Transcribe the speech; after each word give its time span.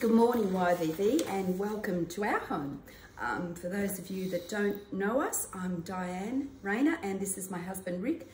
Good 0.00 0.12
morning, 0.12 0.48
YVV, 0.48 1.28
and 1.28 1.58
welcome 1.58 2.06
to 2.06 2.24
our 2.24 2.38
home. 2.38 2.82
Um, 3.20 3.54
for 3.54 3.68
those 3.68 3.98
of 3.98 4.08
you 4.08 4.30
that 4.30 4.48
don't 4.48 4.90
know 4.90 5.20
us, 5.20 5.48
I'm 5.52 5.80
Diane 5.80 6.48
Rayner, 6.62 6.96
and 7.02 7.20
this 7.20 7.36
is 7.36 7.50
my 7.50 7.58
husband 7.58 8.02
Rick, 8.02 8.26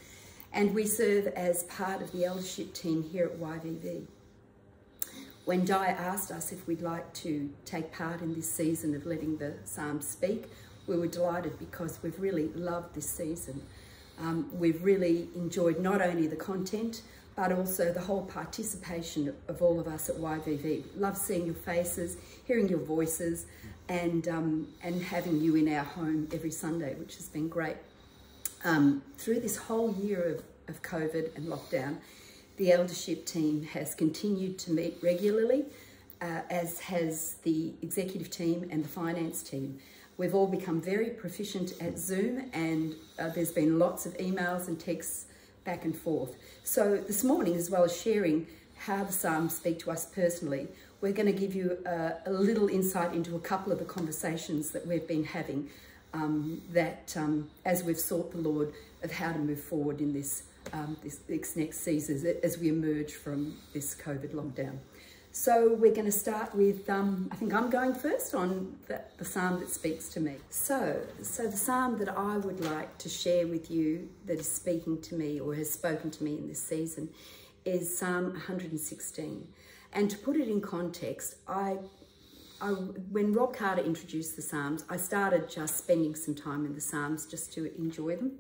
and 0.52 0.73
we 0.73 0.87
serve 0.87 1.27
as 1.27 1.64
part 1.64 2.02
of 2.02 2.12
the 2.12 2.25
eldership 2.25 2.73
team 2.73 3.02
here 3.02 3.25
at 3.25 3.41
YVV. 3.41 4.07
When 5.45 5.64
Di 5.64 5.89
asked 5.89 6.30
us 6.30 6.52
if 6.52 6.64
we'd 6.68 6.82
like 6.82 7.12
to 7.14 7.50
take 7.64 7.93
part 7.93 8.21
in 8.21 8.33
this 8.33 8.48
season 8.48 8.95
of 8.95 9.05
letting 9.05 9.37
the 9.39 9.55
Psalms 9.64 10.07
speak, 10.07 10.45
we 10.87 10.96
were 10.96 11.09
delighted 11.09 11.59
because 11.59 11.98
we've 12.01 12.21
really 12.21 12.46
loved 12.55 12.95
this 12.95 13.11
season. 13.11 13.61
Um, 14.21 14.48
we've 14.53 14.85
really 14.85 15.30
enjoyed 15.35 15.80
not 15.80 16.01
only 16.01 16.29
the 16.29 16.37
content, 16.37 17.03
but 17.37 17.53
also 17.53 17.93
the 17.93 18.00
whole 18.00 18.23
participation 18.23 19.32
of 19.46 19.61
all 19.61 19.79
of 19.79 19.86
us 19.86 20.09
at 20.09 20.16
YVV. 20.16 20.85
Love 20.96 21.18
seeing 21.18 21.45
your 21.45 21.54
faces, 21.54 22.17
hearing 22.46 22.67
your 22.67 22.79
voices, 22.79 23.45
and, 23.89 24.26
um, 24.26 24.67
and 24.82 25.03
having 25.03 25.40
you 25.40 25.54
in 25.54 25.72
our 25.72 25.85
home 25.85 26.26
every 26.32 26.50
Sunday, 26.50 26.95
which 26.95 27.17
has 27.17 27.29
been 27.29 27.49
great. 27.49 27.76
Um, 28.64 29.03
through 29.18 29.40
this 29.40 29.57
whole 29.57 29.95
year 29.95 30.22
of, 30.68 30.75
of 30.75 30.82
COVID 30.82 31.36
and 31.36 31.46
lockdown, 31.46 31.99
the 32.56 32.72
eldership 32.72 33.27
team 33.27 33.64
has 33.64 33.95
continued 33.95 34.59
to 34.61 34.73
meet 34.73 34.97
regularly, 35.03 35.67
uh, 36.23 36.41
as 36.48 36.81
has 36.81 37.34
the 37.42 37.75
executive 37.83 38.31
team 38.31 38.67
and 38.70 38.83
the 38.83 38.89
finance 38.89 39.42
team. 39.42 39.78
We've 40.17 40.34
all 40.34 40.47
become 40.47 40.81
very 40.81 41.11
proficient 41.11 41.75
at 41.83 41.98
Zoom 41.98 42.50
and 42.55 42.95
uh, 43.19 43.28
there's 43.28 43.53
been 43.53 43.78
lots 43.78 44.06
of 44.06 44.17
emails 44.17 44.69
and 44.69 44.81
texts 44.81 45.27
back 45.66 45.84
and 45.84 45.94
forth. 45.94 46.36
So 46.64 46.97
this 46.97 47.22
morning, 47.22 47.56
as 47.56 47.69
well 47.69 47.84
as 47.84 48.00
sharing 48.00 48.47
how 48.77 49.05
the 49.05 49.12
Psalms 49.12 49.56
speak 49.56 49.80
to 49.80 49.91
us 49.91 50.06
personally, 50.06 50.69
we're 51.00 51.12
going 51.12 51.27
to 51.27 51.39
give 51.39 51.55
you 51.55 51.77
a, 51.84 52.14
a 52.25 52.33
little 52.33 52.69
insight 52.69 53.12
into 53.12 53.36
a 53.36 53.41
couple 53.41 53.73
of 53.73 53.78
the 53.78 53.84
conversations 53.84 54.70
that 54.70 54.86
we've 54.86 55.06
been 55.06 55.25
having 55.25 55.69
um, 56.14 56.62
that 56.73 57.14
um, 57.17 57.50
as 57.64 57.84
we've 57.84 57.98
sought 57.98 58.31
the 58.31 58.39
Lord 58.39 58.73
of 59.03 59.12
how 59.12 59.33
to 59.33 59.39
move 59.39 59.61
forward 59.61 60.00
in 60.00 60.14
this, 60.14 60.45
um, 60.73 60.97
this, 61.03 61.17
this 61.28 61.56
next 61.56 61.80
season 61.80 62.34
as 62.42 62.56
we 62.58 62.69
emerge 62.69 63.12
from 63.12 63.56
this 63.75 63.95
COVID 63.95 64.33
lockdown. 64.33 64.78
So 65.39 65.75
we're 65.75 65.92
going 65.92 66.06
to 66.06 66.11
start 66.11 66.55
with, 66.55 66.89
um, 66.89 67.29
I 67.31 67.37
think 67.37 67.53
I'm 67.53 67.69
going 67.69 67.92
first 67.92 68.34
on 68.34 68.75
the, 68.89 69.03
the, 69.19 69.25
psalm 69.25 69.61
that 69.61 69.69
speaks 69.69 70.09
to 70.09 70.19
me. 70.19 70.37
So, 70.48 70.98
so 71.23 71.47
the 71.47 71.56
psalm 71.59 71.98
that 71.98 72.09
I 72.09 72.39
would 72.39 72.65
like 72.65 72.97
to 72.97 73.11
share 73.11 73.47
with 73.47 73.70
you 73.70 74.09
that 74.25 74.41
is 74.41 74.51
speaking 74.51 75.01
to 75.03 75.14
me 75.14 75.39
or 75.39 75.55
has 75.55 75.70
spoken 75.70 76.11
to 76.11 76.25
me 76.25 76.39
in 76.39 76.48
this 76.48 76.62
season 76.62 77.11
is 77.67 77.98
Psalm 77.98 78.31
116. 78.31 79.47
And 79.92 80.11
to 80.11 80.17
put 80.17 80.37
it 80.37 80.48
in 80.48 80.62
context, 80.62 81.37
I, 81.47 81.77
I, 82.62 82.70
when 82.70 83.34
Rob 83.34 83.55
Carter 83.55 83.83
introduced 83.83 84.37
the 84.37 84.42
Psalms, 84.42 84.84
I 84.89 84.97
started 84.97 85.51
just 85.51 85.77
spending 85.77 86.14
some 86.14 86.34
time 86.34 86.64
in 86.64 86.75
the 86.75 86.81
Psalms 86.81 87.27
just 87.27 87.53
to 87.53 87.77
enjoy 87.77 88.17
them. 88.17 88.39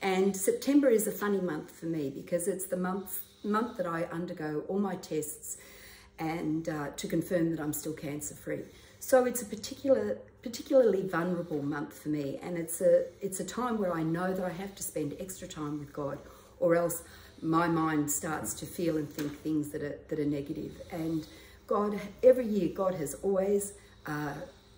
And 0.00 0.34
September 0.34 0.88
is 0.88 1.06
a 1.06 1.12
funny 1.12 1.42
month 1.42 1.70
for 1.70 1.86
me 1.86 2.08
because 2.08 2.48
it's 2.48 2.64
the 2.64 2.78
month, 2.78 3.20
month 3.44 3.76
that 3.76 3.86
I 3.86 4.04
undergo 4.04 4.64
all 4.66 4.78
my 4.78 4.96
tests 4.96 5.58
and 6.22 6.68
uh, 6.68 6.88
to 6.96 7.08
confirm 7.08 7.50
that 7.50 7.60
I'm 7.60 7.72
still 7.72 7.92
cancer 7.92 8.34
free. 8.34 8.62
So 9.00 9.24
it's 9.24 9.42
a 9.42 9.46
particular, 9.46 10.18
particularly 10.42 11.02
vulnerable 11.02 11.62
month 11.62 11.98
for 11.98 12.08
me, 12.08 12.38
and 12.42 12.56
it's 12.56 12.80
a 12.80 13.06
it's 13.20 13.40
a 13.40 13.44
time 13.44 13.78
where 13.78 13.92
I 13.92 14.02
know 14.02 14.32
that 14.32 14.44
I 14.44 14.54
have 14.62 14.74
to 14.76 14.82
spend 14.82 15.16
extra 15.18 15.48
time 15.48 15.80
with 15.80 15.92
God, 15.92 16.18
or 16.60 16.76
else 16.76 17.02
my 17.42 17.66
mind 17.66 18.10
starts 18.10 18.54
to 18.54 18.66
feel 18.66 18.96
and 18.96 19.10
think 19.10 19.32
things 19.42 19.70
that 19.70 19.82
are 19.82 19.98
that 20.08 20.18
are 20.20 20.30
negative. 20.40 20.72
And 20.92 21.26
God, 21.66 22.00
every 22.22 22.46
year, 22.46 22.68
God 22.68 22.94
has 22.94 23.14
always 23.22 23.72
uh, 24.06 24.34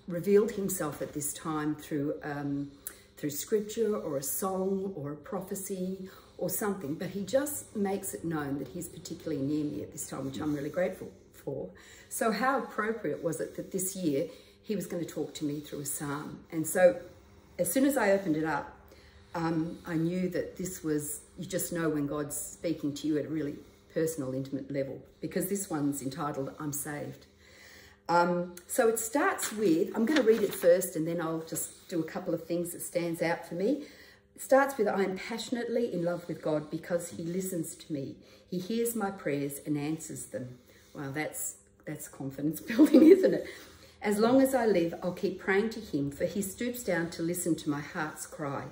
revealed 0.08 0.52
Himself 0.52 1.02
at 1.02 1.12
this 1.12 1.34
time 1.34 1.74
through 1.74 2.14
um, 2.22 2.70
through 3.18 3.34
Scripture 3.44 3.94
or 3.94 4.16
a 4.16 4.22
song 4.22 4.94
or 4.96 5.12
a 5.12 5.16
prophecy 5.16 6.08
or 6.38 6.48
something, 6.48 6.94
but 6.94 7.10
He 7.10 7.22
just 7.38 7.76
makes 7.76 8.14
it 8.14 8.24
known 8.24 8.58
that 8.60 8.68
He's 8.68 8.88
particularly 8.88 9.42
near 9.42 9.64
me 9.64 9.82
at 9.82 9.92
this 9.92 10.06
time, 10.08 10.24
which 10.24 10.40
I'm 10.40 10.54
really 10.54 10.70
grateful 10.80 11.10
So 12.08 12.30
how 12.30 12.58
appropriate 12.58 13.22
was 13.22 13.40
it 13.40 13.56
that 13.56 13.72
this 13.72 13.96
year 13.96 14.28
he 14.62 14.76
was 14.76 14.86
going 14.86 15.04
to 15.04 15.10
talk 15.10 15.34
to 15.34 15.44
me 15.44 15.60
through 15.60 15.80
a 15.80 15.86
psalm? 15.86 16.40
And 16.52 16.66
so 16.66 17.00
as 17.58 17.72
soon 17.72 17.84
as 17.84 17.96
I 17.96 18.12
opened 18.12 18.36
it 18.36 18.44
up, 18.44 18.76
um, 19.34 19.78
I 19.86 19.94
knew 19.94 20.28
that 20.30 20.56
this 20.56 20.84
was, 20.84 21.20
you 21.38 21.46
just 21.46 21.72
know 21.72 21.88
when 21.88 22.06
God's 22.06 22.36
speaking 22.36 22.94
to 22.94 23.06
you 23.06 23.18
at 23.18 23.26
a 23.26 23.28
really 23.28 23.56
personal, 23.92 24.32
intimate 24.34 24.70
level, 24.70 25.00
because 25.20 25.48
this 25.48 25.68
one's 25.68 26.02
entitled, 26.02 26.54
I'm 26.58 26.72
Saved. 26.72 27.26
Um, 28.08 28.54
so 28.66 28.88
it 28.88 28.98
starts 28.98 29.52
with, 29.52 29.96
I'm 29.96 30.04
going 30.04 30.20
to 30.20 30.26
read 30.26 30.42
it 30.42 30.54
first 30.54 30.94
and 30.94 31.06
then 31.06 31.20
I'll 31.20 31.44
just 31.48 31.88
do 31.88 32.00
a 32.00 32.04
couple 32.04 32.34
of 32.34 32.44
things 32.44 32.72
that 32.72 32.82
stands 32.82 33.22
out 33.22 33.48
for 33.48 33.54
me. 33.54 33.84
It 34.36 34.42
starts 34.42 34.76
with, 34.76 34.88
I 34.88 35.04
am 35.04 35.16
passionately 35.16 35.92
in 35.92 36.04
love 36.04 36.28
with 36.28 36.42
God 36.42 36.70
because 36.70 37.10
he 37.10 37.22
listens 37.22 37.74
to 37.76 37.92
me. 37.92 38.16
He 38.50 38.58
hears 38.58 38.94
my 38.94 39.10
prayers 39.10 39.60
and 39.64 39.78
answers 39.78 40.26
them. 40.26 40.58
Well, 40.94 41.12
that's, 41.12 41.56
that's 41.86 42.08
confidence 42.08 42.60
building, 42.60 43.02
isn't 43.02 43.34
it? 43.34 43.46
As 44.00 44.18
long 44.18 44.40
as 44.40 44.54
I 44.54 44.66
live, 44.66 44.94
I'll 45.02 45.12
keep 45.12 45.40
praying 45.40 45.70
to 45.70 45.80
him, 45.80 46.10
for 46.10 46.26
he 46.26 46.42
stoops 46.42 46.82
down 46.84 47.10
to 47.10 47.22
listen 47.22 47.56
to 47.56 47.70
my 47.70 47.80
heart's 47.80 48.26
cry. 48.26 48.64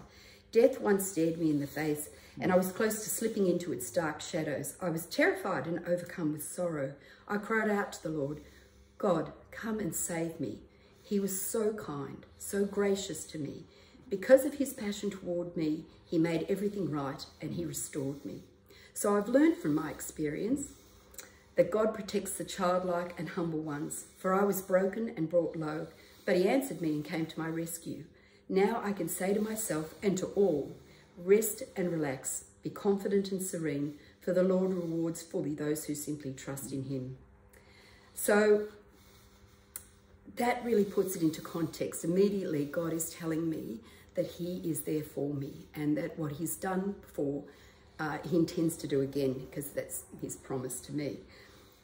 Death 0.52 0.80
once 0.80 1.08
stared 1.08 1.38
me 1.38 1.50
in 1.50 1.60
the 1.60 1.66
face, 1.66 2.10
and 2.38 2.52
I 2.52 2.56
was 2.56 2.72
close 2.72 3.02
to 3.02 3.10
slipping 3.10 3.46
into 3.46 3.72
its 3.72 3.90
dark 3.90 4.20
shadows. 4.20 4.76
I 4.80 4.90
was 4.90 5.06
terrified 5.06 5.66
and 5.66 5.86
overcome 5.86 6.32
with 6.32 6.44
sorrow. 6.44 6.94
I 7.26 7.38
cried 7.38 7.70
out 7.70 7.92
to 7.94 8.02
the 8.02 8.10
Lord, 8.10 8.40
God, 8.98 9.32
come 9.50 9.80
and 9.80 9.94
save 9.94 10.38
me. 10.38 10.60
He 11.02 11.18
was 11.18 11.40
so 11.40 11.72
kind, 11.72 12.24
so 12.38 12.64
gracious 12.64 13.24
to 13.24 13.38
me. 13.38 13.64
Because 14.08 14.44
of 14.44 14.54
his 14.54 14.74
passion 14.74 15.10
toward 15.10 15.56
me, 15.56 15.86
he 16.04 16.18
made 16.18 16.46
everything 16.48 16.90
right 16.90 17.24
and 17.40 17.54
he 17.54 17.64
restored 17.64 18.24
me. 18.24 18.42
So 18.92 19.16
I've 19.16 19.28
learned 19.28 19.56
from 19.56 19.74
my 19.74 19.90
experience 19.90 20.68
that 21.56 21.70
God 21.70 21.94
protects 21.94 22.32
the 22.32 22.44
childlike 22.44 23.14
and 23.18 23.30
humble 23.30 23.60
ones. 23.60 24.06
For 24.16 24.34
I 24.34 24.44
was 24.44 24.62
broken 24.62 25.12
and 25.16 25.28
brought 25.28 25.56
low, 25.56 25.88
but 26.24 26.36
he 26.36 26.48
answered 26.48 26.80
me 26.80 26.90
and 26.90 27.04
came 27.04 27.26
to 27.26 27.38
my 27.38 27.48
rescue. 27.48 28.04
Now 28.48 28.80
I 28.84 28.92
can 28.92 29.08
say 29.08 29.34
to 29.34 29.40
myself 29.40 29.94
and 30.02 30.16
to 30.18 30.26
all, 30.28 30.74
rest 31.16 31.62
and 31.76 31.90
relax, 31.90 32.44
be 32.62 32.70
confident 32.70 33.32
and 33.32 33.42
serene, 33.42 33.94
for 34.20 34.32
the 34.32 34.42
Lord 34.42 34.72
rewards 34.72 35.22
fully 35.22 35.54
those 35.54 35.84
who 35.84 35.94
simply 35.94 36.32
trust 36.32 36.72
in 36.72 36.84
him. 36.84 37.16
So 38.14 38.68
that 40.36 40.64
really 40.64 40.84
puts 40.84 41.16
it 41.16 41.22
into 41.22 41.40
context. 41.40 42.04
Immediately, 42.04 42.66
God 42.66 42.92
is 42.92 43.10
telling 43.10 43.50
me 43.50 43.80
that 44.14 44.26
he 44.26 44.60
is 44.64 44.82
there 44.82 45.02
for 45.02 45.32
me 45.32 45.52
and 45.74 45.96
that 45.96 46.18
what 46.18 46.32
he's 46.32 46.56
done 46.56 46.94
before, 47.00 47.42
uh, 47.98 48.18
he 48.28 48.36
intends 48.36 48.76
to 48.76 48.86
do 48.86 49.00
again 49.00 49.32
because 49.32 49.70
that's 49.70 50.04
his 50.20 50.36
promise 50.36 50.80
to 50.80 50.92
me. 50.92 51.18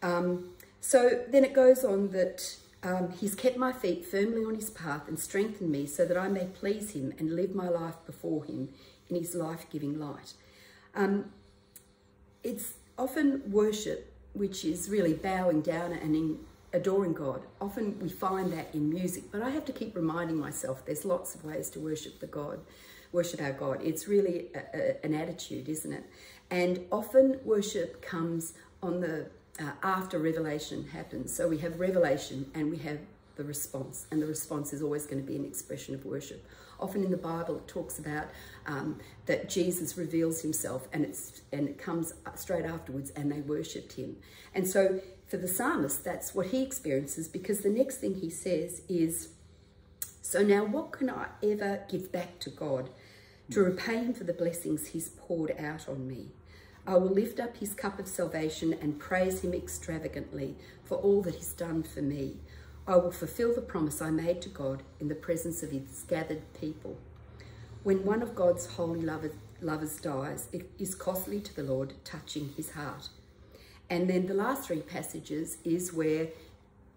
Um, 0.02 0.50
so 0.80 1.24
then 1.28 1.44
it 1.44 1.52
goes 1.52 1.84
on 1.84 2.10
that 2.10 2.56
um, 2.82 3.12
he's 3.12 3.34
kept 3.34 3.56
my 3.56 3.72
feet 3.72 4.06
firmly 4.06 4.44
on 4.44 4.54
his 4.54 4.70
path 4.70 5.08
and 5.08 5.18
strengthened 5.18 5.70
me 5.70 5.86
so 5.86 6.04
that 6.04 6.16
I 6.16 6.28
may 6.28 6.46
please 6.46 6.92
him 6.92 7.12
and 7.18 7.34
live 7.34 7.54
my 7.54 7.68
life 7.68 7.96
before 8.06 8.44
him 8.44 8.68
in 9.08 9.16
his 9.16 9.34
life-giving 9.34 9.98
light. 9.98 10.34
Um, 10.94 11.26
it's 12.44 12.74
often 12.96 13.42
worship, 13.50 14.12
which 14.34 14.64
is 14.64 14.88
really 14.88 15.14
bowing 15.14 15.60
down 15.60 15.92
and 15.92 16.14
in 16.14 16.38
adoring 16.72 17.14
God. 17.14 17.42
Often 17.60 17.98
we 18.00 18.08
find 18.08 18.52
that 18.52 18.74
in 18.74 18.90
music, 18.90 19.24
but 19.32 19.42
I 19.42 19.50
have 19.50 19.64
to 19.66 19.72
keep 19.72 19.96
reminding 19.96 20.36
myself 20.38 20.84
there's 20.84 21.04
lots 21.04 21.34
of 21.34 21.44
ways 21.44 21.70
to 21.70 21.80
worship 21.80 22.20
the 22.20 22.26
God, 22.26 22.60
worship 23.10 23.40
our 23.40 23.52
God. 23.52 23.80
It's 23.82 24.06
really 24.06 24.48
a, 24.54 24.76
a, 24.76 25.04
an 25.04 25.14
attitude, 25.14 25.68
isn't 25.68 25.92
it? 25.92 26.04
And 26.50 26.80
often 26.92 27.40
worship 27.44 28.02
comes 28.02 28.54
on 28.82 29.00
the 29.00 29.26
uh, 29.58 29.72
after 29.82 30.18
revelation 30.18 30.88
happens. 30.88 31.34
So 31.34 31.48
we 31.48 31.58
have 31.58 31.80
revelation 31.80 32.50
and 32.54 32.70
we 32.70 32.78
have 32.78 32.98
the 33.36 33.44
response, 33.44 34.06
and 34.10 34.20
the 34.20 34.26
response 34.26 34.72
is 34.72 34.82
always 34.82 35.06
going 35.06 35.22
to 35.22 35.26
be 35.26 35.36
an 35.36 35.44
expression 35.44 35.94
of 35.94 36.04
worship. 36.04 36.44
Often 36.80 37.04
in 37.04 37.10
the 37.10 37.16
Bible, 37.16 37.56
it 37.56 37.68
talks 37.68 37.98
about 37.98 38.26
um, 38.66 38.98
that 39.26 39.48
Jesus 39.48 39.96
reveals 39.96 40.42
himself 40.42 40.88
and, 40.92 41.04
it's, 41.04 41.42
and 41.52 41.68
it 41.68 41.78
comes 41.78 42.14
straight 42.34 42.64
afterwards 42.64 43.10
and 43.16 43.30
they 43.30 43.40
worshipped 43.40 43.92
him. 43.92 44.16
And 44.54 44.66
so 44.66 45.00
for 45.28 45.36
the 45.36 45.48
psalmist, 45.48 46.04
that's 46.04 46.34
what 46.34 46.48
he 46.48 46.62
experiences 46.62 47.28
because 47.28 47.60
the 47.60 47.70
next 47.70 47.96
thing 47.98 48.14
he 48.14 48.30
says 48.30 48.82
is, 48.88 49.30
so 50.22 50.42
now 50.42 50.64
what 50.64 50.92
can 50.92 51.10
I 51.10 51.26
ever 51.42 51.82
give 51.88 52.12
back 52.12 52.38
to 52.40 52.50
God 52.50 52.90
to 53.50 53.60
repay 53.60 53.96
him 53.96 54.14
for 54.14 54.24
the 54.24 54.32
blessings 54.32 54.88
he's 54.88 55.10
poured 55.10 55.54
out 55.58 55.88
on 55.88 56.06
me? 56.06 56.28
I 56.88 56.96
will 56.96 57.10
lift 57.10 57.38
up 57.38 57.58
his 57.58 57.74
cup 57.74 57.98
of 57.98 58.08
salvation 58.08 58.72
and 58.72 58.98
praise 58.98 59.42
him 59.42 59.52
extravagantly 59.52 60.56
for 60.84 60.96
all 60.96 61.20
that 61.20 61.34
he's 61.34 61.52
done 61.52 61.82
for 61.82 62.00
me. 62.00 62.38
I 62.86 62.96
will 62.96 63.10
fulfill 63.10 63.54
the 63.54 63.60
promise 63.60 64.00
I 64.00 64.08
made 64.08 64.40
to 64.40 64.48
God 64.48 64.82
in 64.98 65.08
the 65.08 65.14
presence 65.14 65.62
of 65.62 65.70
his 65.70 66.06
gathered 66.08 66.40
people. 66.58 66.96
When 67.82 68.06
one 68.06 68.22
of 68.22 68.34
God's 68.34 68.64
holy 68.64 69.02
lovers 69.02 69.96
dies, 70.00 70.48
it 70.50 70.70
is 70.78 70.94
costly 70.94 71.40
to 71.40 71.54
the 71.54 71.62
Lord, 71.62 71.92
touching 72.04 72.54
his 72.56 72.70
heart. 72.70 73.10
And 73.90 74.08
then 74.08 74.24
the 74.24 74.32
last 74.32 74.66
three 74.66 74.80
passages 74.80 75.58
is 75.64 75.92
where 75.92 76.28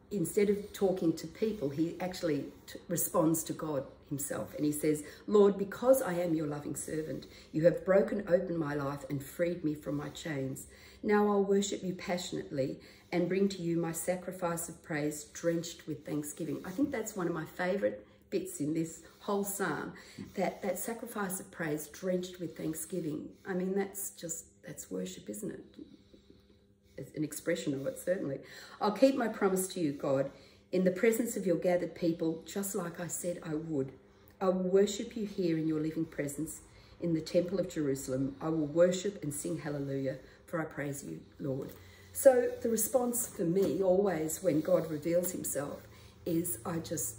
instead 0.10 0.50
of 0.50 0.72
talking 0.72 1.12
to 1.18 1.28
people, 1.28 1.68
he 1.68 1.98
actually 2.00 2.46
responds 2.88 3.44
to 3.44 3.52
God 3.52 3.84
himself. 4.12 4.54
And 4.56 4.64
he 4.64 4.72
says, 4.72 5.04
Lord, 5.26 5.58
because 5.58 6.04
I 6.04 6.14
am 6.14 6.36
your 6.36 6.46
loving 6.46 6.76
servant, 6.76 7.26
you 7.52 7.66
have 7.66 7.84
broken 7.84 8.24
open 8.28 8.56
my 8.56 8.76
life 8.76 9.04
and 9.10 9.24
freed 9.24 9.64
me 9.64 9.74
from 9.74 9.98
my 9.98 10.10
chains. 10.10 10.68
Now 11.02 11.28
I'll 11.28 11.44
worship 11.44 11.82
you 11.84 11.96
passionately 11.96 12.80
and 13.12 13.28
bring 13.28 13.50
to 13.50 13.62
you 13.62 13.78
my 13.78 13.92
sacrifice 13.92 14.70
of 14.70 14.84
praise 14.84 15.24
drenched 15.34 15.88
with 15.88 16.06
thanksgiving. 16.06 16.62
I 16.64 16.70
think 16.70 16.92
that's 16.92 17.16
one 17.16 17.28
of 17.28 17.34
my 17.34 17.46
favourite 17.46 18.00
bits 18.30 18.60
in 18.60 18.74
this 18.74 19.02
whole 19.20 19.44
psalm, 19.44 19.94
that, 20.36 20.62
that 20.62 20.80
sacrifice 20.80 21.40
of 21.40 21.52
praise 21.52 21.88
drenched 21.88 22.40
with 22.40 22.58
thanksgiving. 22.58 23.30
I 23.48 23.54
mean, 23.54 23.76
that's 23.76 24.12
just, 24.12 24.46
that's 24.66 24.90
worship, 24.90 25.30
isn't 25.30 25.52
it? 25.52 25.66
It's 26.98 27.16
an 27.16 27.24
expression 27.24 27.74
of 27.74 27.86
it, 27.88 28.00
certainly. 28.00 28.40
I'll 28.80 28.92
keep 28.92 29.16
my 29.16 29.28
promise 29.28 29.68
to 29.70 29.80
you, 29.80 29.92
God, 29.92 30.32
in 30.72 30.84
the 30.86 30.92
presence 30.92 31.36
of 31.36 31.46
your 31.46 31.58
gathered 31.58 31.96
people, 31.96 32.44
just 32.46 32.76
like 32.76 33.00
I 33.00 33.08
said 33.08 33.42
I 33.46 33.56
would. 33.56 33.92
I 34.42 34.46
will 34.46 34.70
worship 34.70 35.16
you 35.16 35.28
here 35.28 35.58
in 35.58 35.68
your 35.68 35.80
living 35.80 36.06
presence 36.06 36.62
in 37.00 37.14
the 37.14 37.22
temple 37.22 37.60
of 37.60 37.70
Jerusalem. 37.70 38.36
I 38.42 38.50
will 38.50 38.66
worship 38.66 39.24
and 39.24 39.32
sing 39.32 39.60
hallelujah, 39.60 40.18
for 40.48 40.60
I 40.60 40.66
praise 40.66 41.04
you, 41.04 41.20
Lord. 41.40 41.74
So 42.12 42.50
the 42.62 42.70
response 42.70 43.28
for 43.28 43.44
me 43.44 43.82
always 43.84 44.42
when 44.42 44.62
God 44.62 44.90
reveals 44.90 45.32
himself 45.32 45.88
is 46.26 46.58
I 46.66 46.80
just 46.80 47.18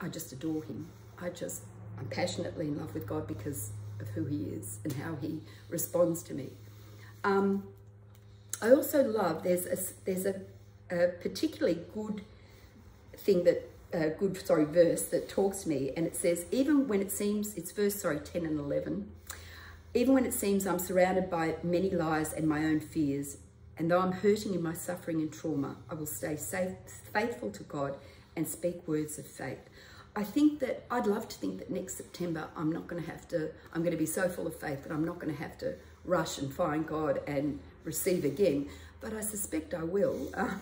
I 0.00 0.08
just 0.08 0.32
adore 0.32 0.62
him. 0.62 0.88
I 1.20 1.30
just 1.30 1.62
I'm 1.98 2.06
passionately 2.06 2.68
in 2.68 2.78
love 2.78 2.94
with 2.94 3.06
God 3.06 3.26
because 3.26 3.72
of 4.00 4.08
who 4.08 4.24
he 4.24 4.44
is 4.44 4.78
and 4.84 4.92
how 4.94 5.16
he 5.20 5.40
responds 5.68 6.22
to 6.24 6.34
me. 6.34 6.50
Um, 7.24 7.64
I 8.62 8.70
also 8.70 9.02
love 9.04 9.42
there's 9.42 9.66
a 9.66 9.76
there's 10.04 10.26
a, 10.26 10.40
a 10.90 11.08
particularly 11.08 11.80
good 11.92 12.22
thing 13.16 13.44
that 13.44 13.69
uh, 13.94 14.08
good 14.18 14.36
sorry 14.46 14.64
verse 14.64 15.02
that 15.04 15.28
talks 15.28 15.62
to 15.62 15.68
me 15.68 15.92
and 15.96 16.06
it 16.06 16.14
says 16.14 16.46
even 16.50 16.86
when 16.86 17.00
it 17.00 17.10
seems 17.10 17.54
it's 17.54 17.72
verse 17.72 17.96
sorry 17.96 18.20
10 18.20 18.46
and 18.46 18.58
11 18.58 19.10
even 19.92 20.14
when 20.14 20.24
it 20.24 20.32
seems 20.32 20.66
I'm 20.66 20.78
surrounded 20.78 21.28
by 21.28 21.56
many 21.64 21.90
lies 21.90 22.32
and 22.32 22.48
my 22.48 22.64
own 22.64 22.78
fears 22.80 23.38
and 23.80 23.90
though 23.90 24.00
I'm 24.00 24.12
hurting 24.12 24.52
in 24.52 24.62
my 24.62 24.74
suffering 24.74 25.22
and 25.22 25.32
trauma, 25.32 25.74
I 25.88 25.94
will 25.94 26.04
stay 26.04 26.36
safe, 26.36 26.72
faithful 27.14 27.50
to 27.50 27.62
God 27.62 27.94
and 28.36 28.46
speak 28.46 28.86
words 28.86 29.18
of 29.18 29.26
faith. 29.26 29.70
I 30.14 30.22
think 30.22 30.60
that 30.60 30.84
I'd 30.90 31.06
love 31.06 31.26
to 31.28 31.36
think 31.38 31.60
that 31.60 31.70
next 31.70 31.96
September 31.96 32.48
I'm 32.54 32.70
not 32.70 32.88
going 32.88 33.02
to 33.02 33.10
have 33.10 33.26
to, 33.28 33.48
I'm 33.72 33.80
going 33.80 33.92
to 33.92 33.98
be 33.98 34.04
so 34.04 34.28
full 34.28 34.46
of 34.46 34.54
faith 34.54 34.82
that 34.82 34.92
I'm 34.92 35.06
not 35.06 35.18
going 35.18 35.34
to 35.34 35.42
have 35.42 35.56
to 35.58 35.76
rush 36.04 36.36
and 36.36 36.52
find 36.52 36.86
God 36.86 37.22
and 37.26 37.58
receive 37.84 38.26
again. 38.26 38.68
But 39.00 39.14
I 39.14 39.22
suspect 39.22 39.72
I 39.72 39.82
will. 39.82 40.30
Um, 40.40 40.60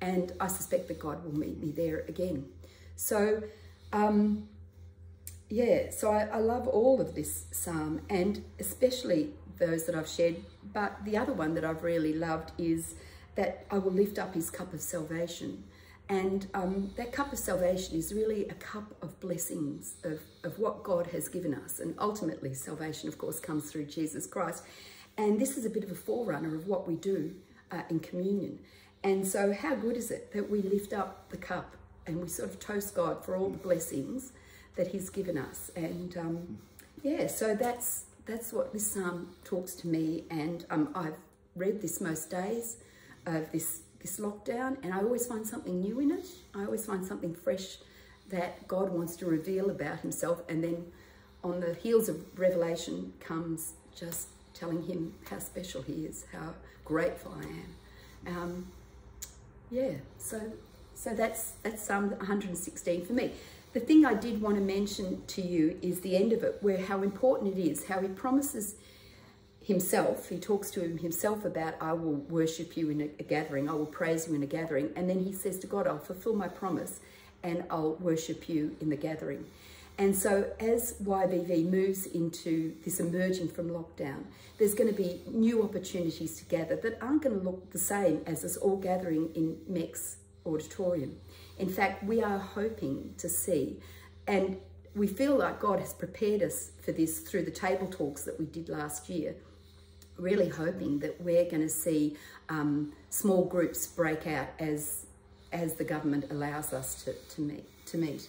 and 0.00 0.30
I 0.38 0.46
suspect 0.46 0.86
that 0.88 1.00
God 1.00 1.24
will 1.24 1.36
meet 1.36 1.60
me 1.60 1.72
there 1.72 2.04
again. 2.06 2.46
So, 2.98 3.44
um, 3.92 4.48
yeah, 5.48 5.90
so 5.90 6.10
I, 6.10 6.24
I 6.24 6.38
love 6.38 6.66
all 6.66 7.00
of 7.00 7.14
this 7.14 7.46
psalm 7.52 8.02
and 8.10 8.44
especially 8.58 9.30
those 9.58 9.86
that 9.86 9.94
I've 9.94 10.08
shared. 10.08 10.36
But 10.72 11.04
the 11.04 11.16
other 11.16 11.32
one 11.32 11.54
that 11.54 11.64
I've 11.64 11.84
really 11.84 12.12
loved 12.12 12.50
is 12.58 12.96
that 13.36 13.66
I 13.70 13.78
will 13.78 13.92
lift 13.92 14.18
up 14.18 14.34
his 14.34 14.50
cup 14.50 14.74
of 14.74 14.80
salvation. 14.80 15.62
And 16.08 16.48
um, 16.54 16.90
that 16.96 17.12
cup 17.12 17.32
of 17.32 17.38
salvation 17.38 17.96
is 17.96 18.12
really 18.12 18.48
a 18.48 18.54
cup 18.54 18.92
of 19.00 19.18
blessings 19.20 19.94
of, 20.02 20.20
of 20.42 20.58
what 20.58 20.82
God 20.82 21.06
has 21.08 21.28
given 21.28 21.54
us. 21.54 21.78
And 21.78 21.94
ultimately, 22.00 22.52
salvation, 22.52 23.08
of 23.08 23.16
course, 23.16 23.38
comes 23.38 23.70
through 23.70 23.84
Jesus 23.84 24.26
Christ. 24.26 24.64
And 25.16 25.40
this 25.40 25.56
is 25.56 25.64
a 25.64 25.70
bit 25.70 25.84
of 25.84 25.92
a 25.92 25.94
forerunner 25.94 26.56
of 26.56 26.66
what 26.66 26.88
we 26.88 26.96
do 26.96 27.34
uh, 27.70 27.82
in 27.90 28.00
communion. 28.00 28.58
And 29.04 29.24
so, 29.24 29.52
how 29.52 29.76
good 29.76 29.96
is 29.96 30.10
it 30.10 30.32
that 30.32 30.50
we 30.50 30.62
lift 30.62 30.92
up 30.92 31.30
the 31.30 31.36
cup 31.36 31.76
and 32.08 32.20
we 32.20 32.28
sort 32.28 32.50
of 32.50 32.58
toast 32.58 32.94
God 32.94 33.24
for 33.24 33.36
all 33.36 33.50
the 33.50 33.58
blessings 33.58 34.32
that 34.74 34.88
He's 34.88 35.10
given 35.10 35.38
us? 35.38 35.70
And 35.76 36.16
um, 36.16 36.58
yeah, 37.02 37.28
so 37.28 37.54
that's 37.54 38.04
that's 38.26 38.52
what 38.52 38.72
this 38.72 38.92
psalm 38.92 39.28
talks 39.44 39.74
to 39.74 39.88
me. 39.88 40.24
And 40.30 40.66
um, 40.70 40.90
I've 40.94 41.16
read 41.56 41.80
this 41.80 42.00
most 42.00 42.30
days 42.30 42.76
of 43.26 43.50
this, 43.52 43.80
this 44.00 44.20
lockdown, 44.20 44.76
and 44.82 44.92
I 44.92 44.98
always 44.98 45.26
find 45.26 45.46
something 45.46 45.80
new 45.80 45.98
in 46.00 46.10
it. 46.10 46.26
I 46.54 46.64
always 46.64 46.84
find 46.84 47.04
something 47.04 47.34
fresh 47.34 47.78
that 48.28 48.68
God 48.68 48.90
wants 48.90 49.16
to 49.16 49.26
reveal 49.26 49.70
about 49.70 50.00
himself. 50.00 50.42
And 50.48 50.62
then 50.62 50.86
on 51.42 51.60
the 51.60 51.74
heels 51.74 52.08
of 52.08 52.38
revelation 52.38 53.14
comes 53.20 53.72
just 53.96 54.28
telling 54.52 54.82
him 54.82 55.14
how 55.30 55.38
special 55.38 55.82
he 55.82 56.04
is, 56.04 56.26
how 56.32 56.54
grateful 56.84 57.34
I 57.40 57.44
am. 57.44 58.36
Um, 58.36 58.66
yeah, 59.70 59.92
so 60.18 60.40
so 60.98 61.14
that's 61.14 61.52
that's 61.62 61.82
Psalm 61.82 62.10
116 62.10 63.06
for 63.06 63.12
me. 63.12 63.30
The 63.72 63.80
thing 63.80 64.04
I 64.04 64.14
did 64.14 64.40
want 64.40 64.56
to 64.56 64.60
mention 64.60 65.22
to 65.28 65.42
you 65.42 65.78
is 65.80 66.00
the 66.00 66.16
end 66.16 66.32
of 66.32 66.42
it, 66.42 66.58
where 66.60 66.78
how 66.84 67.02
important 67.02 67.56
it 67.56 67.60
is, 67.60 67.84
how 67.84 68.00
he 68.00 68.08
promises 68.08 68.74
himself, 69.62 70.30
he 70.30 70.38
talks 70.38 70.70
to 70.70 70.80
him 70.80 70.98
himself 70.98 71.44
about, 71.44 71.74
I 71.80 71.92
will 71.92 72.16
worship 72.30 72.76
you 72.76 72.90
in 72.90 73.02
a, 73.02 73.04
a 73.20 73.22
gathering, 73.22 73.68
I 73.68 73.74
will 73.74 73.86
praise 73.86 74.26
you 74.26 74.34
in 74.34 74.42
a 74.42 74.46
gathering. 74.46 74.90
And 74.96 75.08
then 75.08 75.22
he 75.22 75.32
says 75.32 75.58
to 75.60 75.66
God, 75.66 75.86
I'll 75.86 75.98
fulfill 75.98 76.34
my 76.34 76.48
promise 76.48 77.00
and 77.42 77.62
I'll 77.70 77.94
worship 77.96 78.48
you 78.48 78.74
in 78.80 78.88
the 78.88 78.96
gathering. 78.96 79.44
And 79.98 80.16
so 80.16 80.50
as 80.58 80.94
YVV 80.94 81.70
moves 81.70 82.06
into 82.06 82.74
this 82.84 82.98
emerging 82.98 83.48
from 83.48 83.68
lockdown, 83.68 84.24
there's 84.58 84.74
going 84.74 84.88
to 84.88 84.96
be 84.96 85.20
new 85.30 85.62
opportunities 85.62 86.38
to 86.38 86.44
gather 86.46 86.76
that 86.76 86.98
aren't 87.02 87.22
going 87.22 87.38
to 87.38 87.44
look 87.44 87.70
the 87.70 87.78
same 87.78 88.22
as 88.26 88.44
us 88.44 88.56
all 88.56 88.76
gathering 88.76 89.28
in 89.34 89.58
MEX 89.68 90.16
auditorium. 90.48 91.16
In 91.58 91.68
fact, 91.68 92.04
we 92.04 92.22
are 92.22 92.38
hoping 92.38 93.14
to 93.18 93.28
see, 93.28 93.78
and 94.26 94.56
we 94.94 95.06
feel 95.06 95.36
like 95.36 95.60
God 95.60 95.80
has 95.80 95.92
prepared 95.92 96.42
us 96.42 96.72
for 96.82 96.92
this 96.92 97.20
through 97.20 97.44
the 97.44 97.50
table 97.50 97.86
talks 97.86 98.22
that 98.22 98.38
we 98.38 98.46
did 98.46 98.68
last 98.68 99.08
year, 99.08 99.34
really 100.16 100.48
hoping 100.48 100.98
that 101.00 101.20
we're 101.20 101.44
going 101.44 101.62
to 101.62 101.68
see 101.68 102.16
um, 102.48 102.92
small 103.10 103.44
groups 103.44 103.86
break 103.86 104.26
out 104.26 104.48
as 104.58 105.04
as 105.50 105.74
the 105.74 105.84
government 105.84 106.26
allows 106.30 106.74
us 106.74 107.02
to, 107.04 107.14
to 107.34 107.40
meet 107.40 107.64
to 107.86 107.96
meet. 107.96 108.28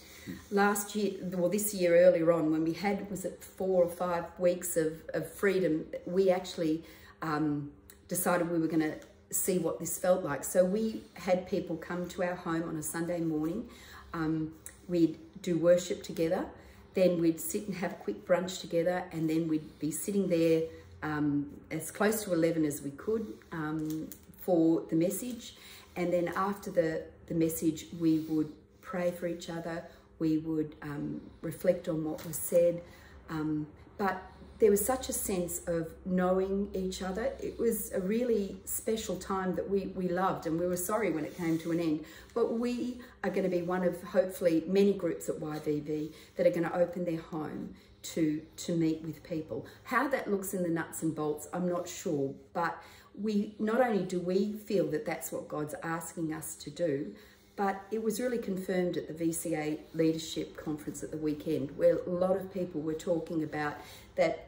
Last 0.50 0.94
year, 0.94 1.12
well, 1.22 1.50
this 1.50 1.74
year 1.74 1.96
earlier 1.96 2.32
on, 2.32 2.50
when 2.50 2.64
we 2.64 2.72
had 2.72 3.10
was 3.10 3.24
it 3.24 3.42
four 3.42 3.84
or 3.84 3.90
five 3.90 4.24
weeks 4.38 4.76
of, 4.76 5.02
of 5.14 5.30
freedom, 5.30 5.86
we 6.06 6.30
actually 6.30 6.82
um, 7.22 7.70
decided 8.08 8.50
we 8.50 8.58
were 8.58 8.66
going 8.66 8.80
to 8.80 8.98
see 9.30 9.58
what 9.58 9.78
this 9.78 9.98
felt 9.98 10.24
like. 10.24 10.44
So 10.44 10.64
we 10.64 11.02
had 11.14 11.48
people 11.48 11.76
come 11.76 12.08
to 12.10 12.22
our 12.24 12.34
home 12.34 12.68
on 12.68 12.76
a 12.76 12.82
Sunday 12.82 13.20
morning. 13.20 13.68
Um, 14.12 14.52
we'd 14.88 15.18
do 15.42 15.56
worship 15.56 16.02
together. 16.02 16.46
Then 16.94 17.20
we'd 17.20 17.40
sit 17.40 17.66
and 17.68 17.76
have 17.76 17.92
a 17.92 17.96
quick 17.96 18.26
brunch 18.26 18.60
together 18.60 19.04
and 19.12 19.30
then 19.30 19.46
we'd 19.48 19.78
be 19.78 19.90
sitting 19.90 20.28
there 20.28 20.62
um, 21.02 21.48
as 21.70 21.90
close 21.90 22.24
to 22.24 22.32
11 22.32 22.64
as 22.64 22.82
we 22.82 22.90
could 22.90 23.32
um, 23.52 24.08
for 24.42 24.82
the 24.90 24.96
message. 24.96 25.54
And 25.96 26.12
then 26.12 26.28
after 26.34 26.70
the, 26.70 27.02
the 27.26 27.34
message, 27.34 27.86
we 27.98 28.20
would 28.20 28.52
pray 28.82 29.12
for 29.12 29.26
each 29.26 29.48
other. 29.48 29.84
We 30.18 30.38
would 30.38 30.74
um, 30.82 31.20
reflect 31.42 31.88
on 31.88 32.04
what 32.04 32.26
was 32.26 32.36
said. 32.36 32.82
Um, 33.28 33.66
but 33.96 34.20
there 34.60 34.70
was 34.70 34.84
such 34.84 35.08
a 35.08 35.12
sense 35.12 35.62
of 35.66 35.90
knowing 36.04 36.68
each 36.74 37.00
other. 37.02 37.32
It 37.42 37.58
was 37.58 37.90
a 37.92 38.00
really 38.00 38.58
special 38.66 39.16
time 39.16 39.54
that 39.54 39.68
we, 39.68 39.86
we 39.96 40.08
loved 40.08 40.46
and 40.46 40.60
we 40.60 40.66
were 40.66 40.76
sorry 40.76 41.10
when 41.10 41.24
it 41.24 41.34
came 41.36 41.58
to 41.60 41.72
an 41.72 41.80
end. 41.80 42.04
But 42.34 42.52
we 42.58 43.00
are 43.24 43.30
going 43.30 43.44
to 43.44 43.48
be 43.48 43.62
one 43.62 43.82
of 43.82 44.02
hopefully 44.02 44.62
many 44.66 44.92
groups 44.92 45.30
at 45.30 45.36
YVV 45.36 46.12
that 46.36 46.46
are 46.46 46.50
going 46.50 46.68
to 46.68 46.76
open 46.76 47.06
their 47.06 47.20
home 47.20 47.74
to, 48.02 48.42
to 48.58 48.76
meet 48.76 49.00
with 49.00 49.22
people. 49.22 49.66
How 49.84 50.08
that 50.08 50.30
looks 50.30 50.52
in 50.52 50.62
the 50.62 50.68
nuts 50.68 51.02
and 51.02 51.14
bolts, 51.14 51.48
I'm 51.54 51.66
not 51.66 51.88
sure. 51.88 52.34
But 52.52 52.80
we 53.20 53.54
not 53.58 53.80
only 53.80 54.04
do 54.04 54.20
we 54.20 54.52
feel 54.52 54.86
that 54.90 55.06
that's 55.06 55.32
what 55.32 55.48
God's 55.48 55.74
asking 55.82 56.34
us 56.34 56.54
to 56.56 56.70
do, 56.70 57.14
but 57.56 57.82
it 57.90 58.02
was 58.02 58.20
really 58.20 58.38
confirmed 58.38 58.96
at 58.96 59.08
the 59.08 59.24
VCA 59.24 59.78
Leadership 59.94 60.56
Conference 60.56 61.02
at 61.02 61.10
the 61.10 61.18
weekend, 61.18 61.76
where 61.76 61.98
a 61.98 62.10
lot 62.10 62.36
of 62.36 62.52
people 62.52 62.80
were 62.80 62.94
talking 62.94 63.42
about 63.42 63.74
that 64.16 64.46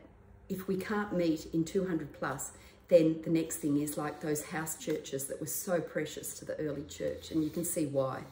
if 0.52 0.68
we 0.68 0.76
can't 0.76 1.12
meet 1.12 1.46
in 1.52 1.64
200 1.64 2.12
plus, 2.12 2.52
then 2.88 3.22
the 3.24 3.30
next 3.30 3.56
thing 3.56 3.80
is 3.80 3.96
like 3.96 4.20
those 4.20 4.44
house 4.44 4.76
churches 4.76 5.24
that 5.26 5.40
were 5.40 5.46
so 5.46 5.80
precious 5.80 6.34
to 6.34 6.44
the 6.44 6.54
early 6.56 6.84
church, 6.84 7.30
and 7.30 7.42
you 7.42 7.50
can 7.50 7.64
see 7.64 7.86
why. 7.86 8.22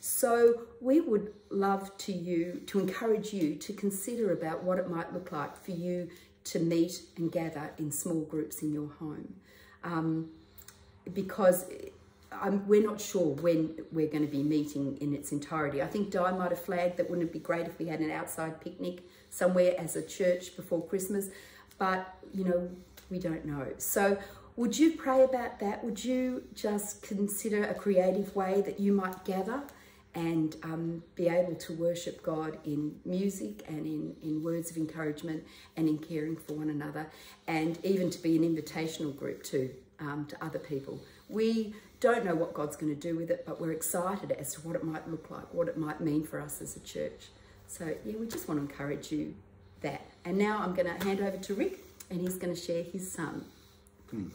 So 0.00 0.62
we 0.80 1.00
would 1.00 1.32
love 1.48 1.96
to 1.98 2.12
you 2.12 2.60
to 2.66 2.78
encourage 2.78 3.32
you 3.32 3.54
to 3.54 3.72
consider 3.72 4.32
about 4.32 4.64
what 4.64 4.78
it 4.78 4.90
might 4.90 5.12
look 5.14 5.32
like 5.32 5.56
for 5.56 5.70
you 5.70 6.10
to 6.44 6.58
meet 6.58 7.02
and 7.16 7.30
gather 7.32 7.70
in 7.78 7.90
small 7.90 8.22
groups 8.22 8.62
in 8.62 8.72
your 8.72 8.90
home, 8.98 9.34
um, 9.84 10.28
because 11.14 11.64
I'm, 12.32 12.66
we're 12.66 12.82
not 12.82 13.00
sure 13.00 13.34
when 13.36 13.74
we're 13.92 14.08
going 14.08 14.26
to 14.26 14.30
be 14.30 14.42
meeting 14.42 14.98
in 15.00 15.14
its 15.14 15.32
entirety. 15.32 15.82
I 15.82 15.86
think 15.86 16.10
Di 16.10 16.32
might 16.32 16.50
have 16.50 16.60
flagged 16.60 16.96
that 16.98 17.08
wouldn't 17.08 17.28
it 17.28 17.32
be 17.32 17.38
great 17.38 17.66
if 17.66 17.78
we 17.78 17.86
had 17.86 18.00
an 18.00 18.10
outside 18.10 18.60
picnic 18.60 19.02
somewhere 19.30 19.74
as 19.78 19.96
a 19.96 20.02
church 20.02 20.54
before 20.56 20.84
Christmas 20.84 21.30
but 21.82 22.14
you 22.32 22.44
know, 22.44 22.70
we 23.10 23.18
don't 23.18 23.44
know. 23.44 23.66
So 23.78 24.16
would 24.54 24.78
you 24.78 24.92
pray 24.92 25.24
about 25.24 25.58
that? 25.58 25.82
Would 25.82 26.04
you 26.04 26.44
just 26.54 27.02
consider 27.02 27.64
a 27.64 27.74
creative 27.74 28.36
way 28.36 28.60
that 28.60 28.78
you 28.78 28.92
might 28.92 29.24
gather 29.24 29.64
and 30.14 30.54
um, 30.62 31.02
be 31.16 31.26
able 31.26 31.56
to 31.56 31.72
worship 31.72 32.22
God 32.22 32.58
in 32.64 33.00
music 33.04 33.64
and 33.66 33.84
in, 33.84 34.14
in 34.22 34.44
words 34.44 34.70
of 34.70 34.76
encouragement 34.76 35.42
and 35.76 35.88
in 35.88 35.98
caring 35.98 36.36
for 36.36 36.52
one 36.52 36.70
another, 36.70 37.10
and 37.48 37.84
even 37.84 38.10
to 38.10 38.22
be 38.22 38.36
an 38.36 38.44
invitational 38.44 39.16
group 39.18 39.42
too 39.42 39.70
um, 39.98 40.26
to 40.26 40.44
other 40.44 40.60
people? 40.60 41.00
We 41.28 41.74
don't 41.98 42.24
know 42.24 42.36
what 42.36 42.54
God's 42.54 42.76
going 42.76 42.94
to 42.94 43.00
do 43.08 43.16
with 43.16 43.28
it, 43.28 43.42
but 43.44 43.60
we're 43.60 43.72
excited 43.72 44.30
as 44.30 44.54
to 44.54 44.60
what 44.60 44.76
it 44.76 44.84
might 44.84 45.10
look 45.10 45.32
like, 45.32 45.52
what 45.52 45.66
it 45.66 45.76
might 45.76 46.00
mean 46.00 46.22
for 46.22 46.40
us 46.40 46.62
as 46.62 46.76
a 46.76 46.80
church. 46.80 47.30
So, 47.66 47.92
yeah, 48.04 48.14
we 48.20 48.28
just 48.28 48.46
want 48.48 48.60
to 48.60 48.70
encourage 48.70 49.10
you 49.10 49.34
that. 49.80 50.11
And 50.24 50.38
now 50.38 50.58
I'm 50.58 50.74
going 50.74 50.86
to 50.86 51.04
hand 51.04 51.20
over 51.20 51.36
to 51.36 51.54
Rick, 51.54 51.80
and 52.10 52.20
he's 52.20 52.36
going 52.36 52.54
to 52.54 52.60
share 52.60 52.84
his 52.84 53.10
psalm. 53.10 53.44
Hmm. 54.10 54.28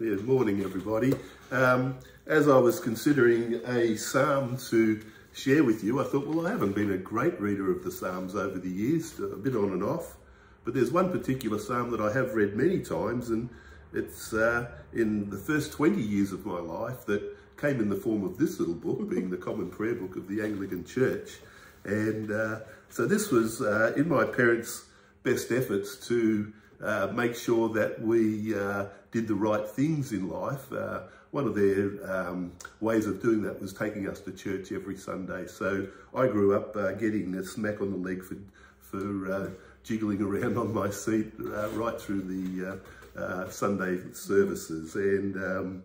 Yeah, 0.00 0.14
morning, 0.16 0.62
everybody. 0.62 1.14
Um, 1.50 1.98
as 2.26 2.48
I 2.48 2.56
was 2.56 2.78
considering 2.78 3.60
a 3.66 3.96
psalm 3.96 4.56
to 4.70 5.02
share 5.34 5.64
with 5.64 5.82
you, 5.82 6.00
I 6.00 6.04
thought, 6.04 6.26
well, 6.26 6.46
I 6.46 6.50
haven't 6.50 6.74
been 6.74 6.92
a 6.92 6.96
great 6.96 7.40
reader 7.40 7.72
of 7.72 7.82
the 7.82 7.90
psalms 7.90 8.36
over 8.36 8.58
the 8.58 8.70
years, 8.70 9.18
a 9.18 9.36
bit 9.36 9.56
on 9.56 9.72
and 9.72 9.82
off. 9.82 10.16
But 10.64 10.74
there's 10.74 10.92
one 10.92 11.10
particular 11.10 11.58
psalm 11.58 11.90
that 11.90 12.00
I 12.00 12.12
have 12.12 12.34
read 12.34 12.54
many 12.54 12.80
times, 12.80 13.30
and 13.30 13.50
it's 13.92 14.32
uh, 14.32 14.70
in 14.92 15.28
the 15.28 15.38
first 15.38 15.72
20 15.72 16.00
years 16.00 16.32
of 16.32 16.46
my 16.46 16.60
life 16.60 17.04
that 17.06 17.36
came 17.56 17.80
in 17.80 17.88
the 17.88 17.96
form 17.96 18.24
of 18.24 18.38
this 18.38 18.60
little 18.60 18.74
book, 18.74 19.10
being 19.10 19.28
the 19.28 19.36
Common 19.36 19.70
Prayer 19.70 19.94
Book 19.94 20.16
of 20.16 20.28
the 20.28 20.40
Anglican 20.40 20.84
Church. 20.84 21.38
And 21.84 22.30
uh, 22.30 22.60
so 22.88 23.06
this 23.06 23.30
was 23.30 23.60
uh, 23.60 23.92
in 23.96 24.08
my 24.08 24.24
parents' 24.24 24.84
best 25.22 25.52
efforts 25.52 26.06
to 26.08 26.52
uh, 26.82 27.08
make 27.14 27.34
sure 27.34 27.68
that 27.68 28.00
we 28.00 28.54
uh, 28.54 28.86
did 29.10 29.28
the 29.28 29.34
right 29.34 29.66
things 29.66 30.12
in 30.12 30.28
life. 30.28 30.72
Uh, 30.72 31.02
one 31.30 31.46
of 31.46 31.54
their 31.54 31.90
um, 32.10 32.52
ways 32.80 33.06
of 33.06 33.22
doing 33.22 33.42
that 33.42 33.60
was 33.60 33.72
taking 33.72 34.08
us 34.08 34.20
to 34.20 34.32
church 34.32 34.72
every 34.72 34.96
Sunday. 34.96 35.46
So 35.46 35.86
I 36.14 36.26
grew 36.26 36.54
up 36.54 36.76
uh, 36.76 36.92
getting 36.92 37.34
a 37.36 37.44
smack 37.44 37.80
on 37.80 37.90
the 37.90 37.96
leg 37.96 38.22
for, 38.22 38.36
for 38.80 39.52
jiggling 39.82 40.20
around 40.20 40.58
on 40.58 40.74
my 40.74 40.90
seat 40.90 41.32
right 41.38 41.98
through 42.00 42.22
the 42.22 42.80
uh, 43.16 43.48
Sunday 43.48 44.00
services. 44.12 44.94
And 44.94 45.36
um, 45.36 45.84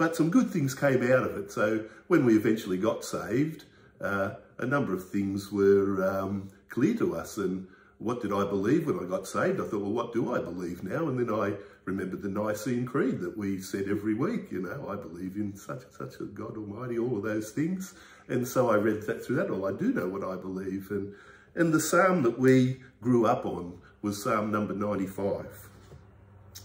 But 0.00 0.16
some 0.16 0.30
good 0.30 0.48
things 0.48 0.74
came 0.74 1.02
out 1.12 1.24
of 1.24 1.36
it. 1.36 1.52
So 1.52 1.84
when 2.08 2.24
we 2.24 2.34
eventually 2.34 2.78
got 2.78 3.04
saved, 3.04 3.64
uh, 4.00 4.30
a 4.58 4.64
number 4.64 4.94
of 4.94 5.10
things 5.10 5.52
were 5.52 6.02
um, 6.08 6.48
clear 6.70 6.96
to 6.96 7.16
us. 7.16 7.36
And 7.36 7.66
what 8.00 8.22
did 8.22 8.32
I 8.32 8.44
believe 8.44 8.86
when 8.86 8.98
I 8.98 9.04
got 9.04 9.26
saved? 9.26 9.60
I 9.60 9.64
thought, 9.64 9.82
well, 9.82 9.92
what 9.92 10.14
do 10.14 10.34
I 10.34 10.38
believe 10.38 10.82
now? 10.82 11.08
And 11.08 11.18
then 11.18 11.32
I 11.32 11.52
remembered 11.84 12.22
the 12.22 12.30
Nicene 12.30 12.86
Creed 12.86 13.20
that 13.20 13.36
we 13.36 13.60
said 13.60 13.88
every 13.88 14.14
week, 14.14 14.50
you 14.50 14.62
know, 14.62 14.88
I 14.88 14.96
believe 14.96 15.36
in 15.36 15.54
such 15.54 15.82
and 15.82 15.92
such 15.92 16.18
a 16.18 16.24
God 16.24 16.56
Almighty, 16.56 16.98
all 16.98 17.18
of 17.18 17.22
those 17.22 17.50
things. 17.50 17.94
And 18.28 18.48
so 18.48 18.70
I 18.70 18.76
read 18.76 19.02
that 19.02 19.22
through 19.22 19.36
that. 19.36 19.50
Well, 19.50 19.66
I 19.66 19.76
do 19.76 19.92
know 19.92 20.08
what 20.08 20.24
I 20.24 20.36
believe. 20.36 20.90
And, 20.90 21.12
and 21.54 21.74
the 21.74 21.80
psalm 21.80 22.22
that 22.22 22.38
we 22.38 22.80
grew 23.02 23.26
up 23.26 23.44
on 23.44 23.78
was 24.00 24.22
Psalm 24.22 24.50
number 24.50 24.72
95. 24.72 25.68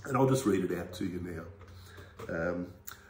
And 0.05 0.15
I'll 0.15 0.29
just 0.29 0.45
read 0.45 0.63
it 0.63 0.79
out 0.79 0.93
to 0.93 1.05
you 1.05 1.19
now. 1.19 2.33
Um, 2.33 2.67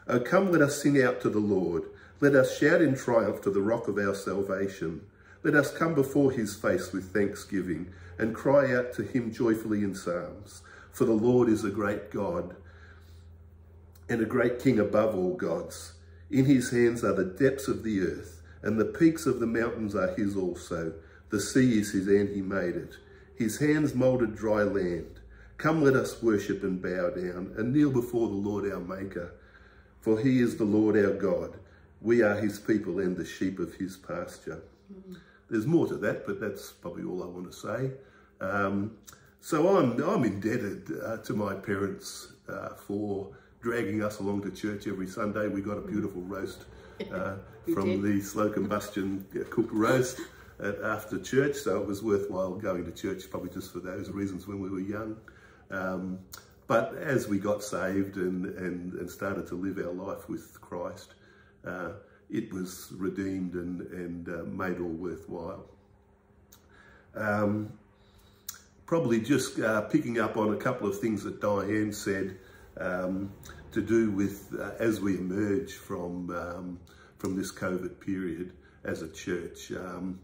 oh, 0.07 0.19
come, 0.19 0.51
let 0.51 0.63
us 0.63 0.81
sing 0.81 0.99
out 0.99 1.21
to 1.21 1.29
the 1.29 1.39
Lord. 1.39 1.83
Let 2.21 2.33
us 2.33 2.57
shout 2.57 2.81
in 2.81 2.95
triumph 2.95 3.41
to 3.41 3.51
the 3.51 3.61
rock 3.61 3.87
of 3.87 3.99
our 3.99 4.15
salvation. 4.15 5.01
Let 5.45 5.53
us 5.53 5.71
come 5.71 5.93
before 5.93 6.31
his 6.31 6.55
face 6.55 6.91
with 6.91 7.13
thanksgiving 7.13 7.93
and 8.17 8.33
cry 8.33 8.73
out 8.73 8.93
to 8.95 9.03
him 9.03 9.31
joyfully 9.31 9.83
in 9.83 9.93
psalms. 9.93 10.63
For 10.91 11.05
the 11.05 11.11
Lord 11.11 11.49
is 11.49 11.63
a 11.63 11.69
great 11.69 12.09
God 12.09 12.55
and 14.09 14.21
a 14.21 14.25
great 14.25 14.59
king 14.59 14.79
above 14.79 15.13
all 15.13 15.35
gods. 15.35 15.93
In 16.31 16.45
his 16.45 16.71
hands 16.71 17.03
are 17.03 17.13
the 17.13 17.23
depths 17.23 17.67
of 17.67 17.83
the 17.83 18.01
earth, 18.01 18.41
and 18.63 18.79
the 18.79 18.85
peaks 18.85 19.27
of 19.27 19.39
the 19.39 19.45
mountains 19.45 19.93
are 19.93 20.15
his 20.15 20.35
also. 20.35 20.93
The 21.29 21.39
sea 21.39 21.77
is 21.77 21.91
his, 21.91 22.07
and 22.07 22.29
he 22.29 22.41
made 22.41 22.75
it. 22.75 22.95
His 23.35 23.59
hands 23.59 23.93
moulded 23.93 24.35
dry 24.35 24.63
land. 24.63 25.19
Come, 25.57 25.83
let 25.83 25.95
us 25.95 26.23
worship 26.23 26.63
and 26.63 26.81
bow 26.81 27.11
down 27.11 27.53
and 27.55 27.71
kneel 27.71 27.91
before 27.91 28.29
the 28.29 28.33
Lord 28.33 28.67
our 28.71 28.79
Maker. 28.79 29.35
For 30.01 30.19
he 30.19 30.39
is 30.39 30.57
the 30.57 30.63
Lord 30.63 30.97
our 30.97 31.13
God. 31.13 31.59
We 32.01 32.23
are 32.23 32.35
his 32.35 32.57
people 32.57 32.97
and 32.97 33.15
the 33.15 33.25
sheep 33.25 33.59
of 33.59 33.75
his 33.75 33.95
pasture. 33.95 34.63
Mm. 34.91 35.17
There's 35.49 35.67
more 35.67 35.87
to 35.87 35.95
that, 35.97 36.25
but 36.25 36.39
that's 36.39 36.71
probably 36.71 37.03
all 37.03 37.23
I 37.23 37.27
want 37.27 37.51
to 37.51 37.57
say. 37.57 37.91
Um, 38.41 38.97
so 39.41 39.77
I'm, 39.77 40.01
I'm 40.01 40.23
indebted 40.23 40.91
uh, 41.03 41.17
to 41.17 41.33
my 41.33 41.53
parents 41.53 42.33
uh, 42.49 42.69
for 42.69 43.29
dragging 43.61 44.03
us 44.03 44.19
along 44.19 44.41
to 44.43 44.51
church 44.51 44.87
every 44.87 45.07
Sunday. 45.07 45.47
We 45.47 45.61
got 45.61 45.77
a 45.77 45.81
beautiful 45.81 46.21
roast 46.21 46.65
uh, 47.11 47.35
from 47.73 48.01
the 48.01 48.21
slow 48.21 48.49
combustion 48.49 49.25
cooked 49.49 49.71
roast 49.71 50.19
after 50.83 51.19
church, 51.19 51.55
so 51.55 51.81
it 51.81 51.87
was 51.87 52.01
worthwhile 52.01 52.55
going 52.55 52.85
to 52.85 52.91
church 52.91 53.29
probably 53.29 53.49
just 53.49 53.73
for 53.73 53.79
those 53.79 54.09
reasons 54.09 54.47
when 54.47 54.59
we 54.59 54.69
were 54.69 54.79
young. 54.79 55.17
Um, 55.69 56.19
but 56.67 56.95
as 56.95 57.27
we 57.27 57.37
got 57.37 57.63
saved 57.63 58.17
and, 58.17 58.45
and, 58.45 58.93
and 58.93 59.09
started 59.09 59.47
to 59.47 59.55
live 59.55 59.77
our 59.77 59.93
life 59.93 60.27
with 60.27 60.59
Christ, 60.61 61.13
uh, 61.65 61.91
it 62.29 62.51
was 62.53 62.91
redeemed 62.97 63.53
and, 63.53 63.81
and 63.91 64.29
uh, 64.29 64.43
made 64.43 64.79
all 64.79 64.87
worthwhile. 64.87 65.65
Um, 67.15 67.71
probably 68.85 69.19
just 69.19 69.59
uh, 69.59 69.81
picking 69.81 70.19
up 70.19 70.37
on 70.37 70.53
a 70.53 70.57
couple 70.57 70.87
of 70.87 70.99
things 70.99 71.23
that 71.23 71.41
Diane 71.41 71.93
said 71.93 72.37
um, 72.79 73.31
to 73.71 73.81
do 73.81 74.11
with 74.11 74.53
uh, 74.59 74.71
as 74.79 74.99
we 74.99 75.17
emerge 75.17 75.73
from, 75.73 76.29
um, 76.31 76.79
from 77.17 77.35
this 77.35 77.51
COVID 77.51 77.99
period 77.99 78.53
as 78.83 79.01
a 79.01 79.09
church. 79.09 79.71
Um, 79.71 80.19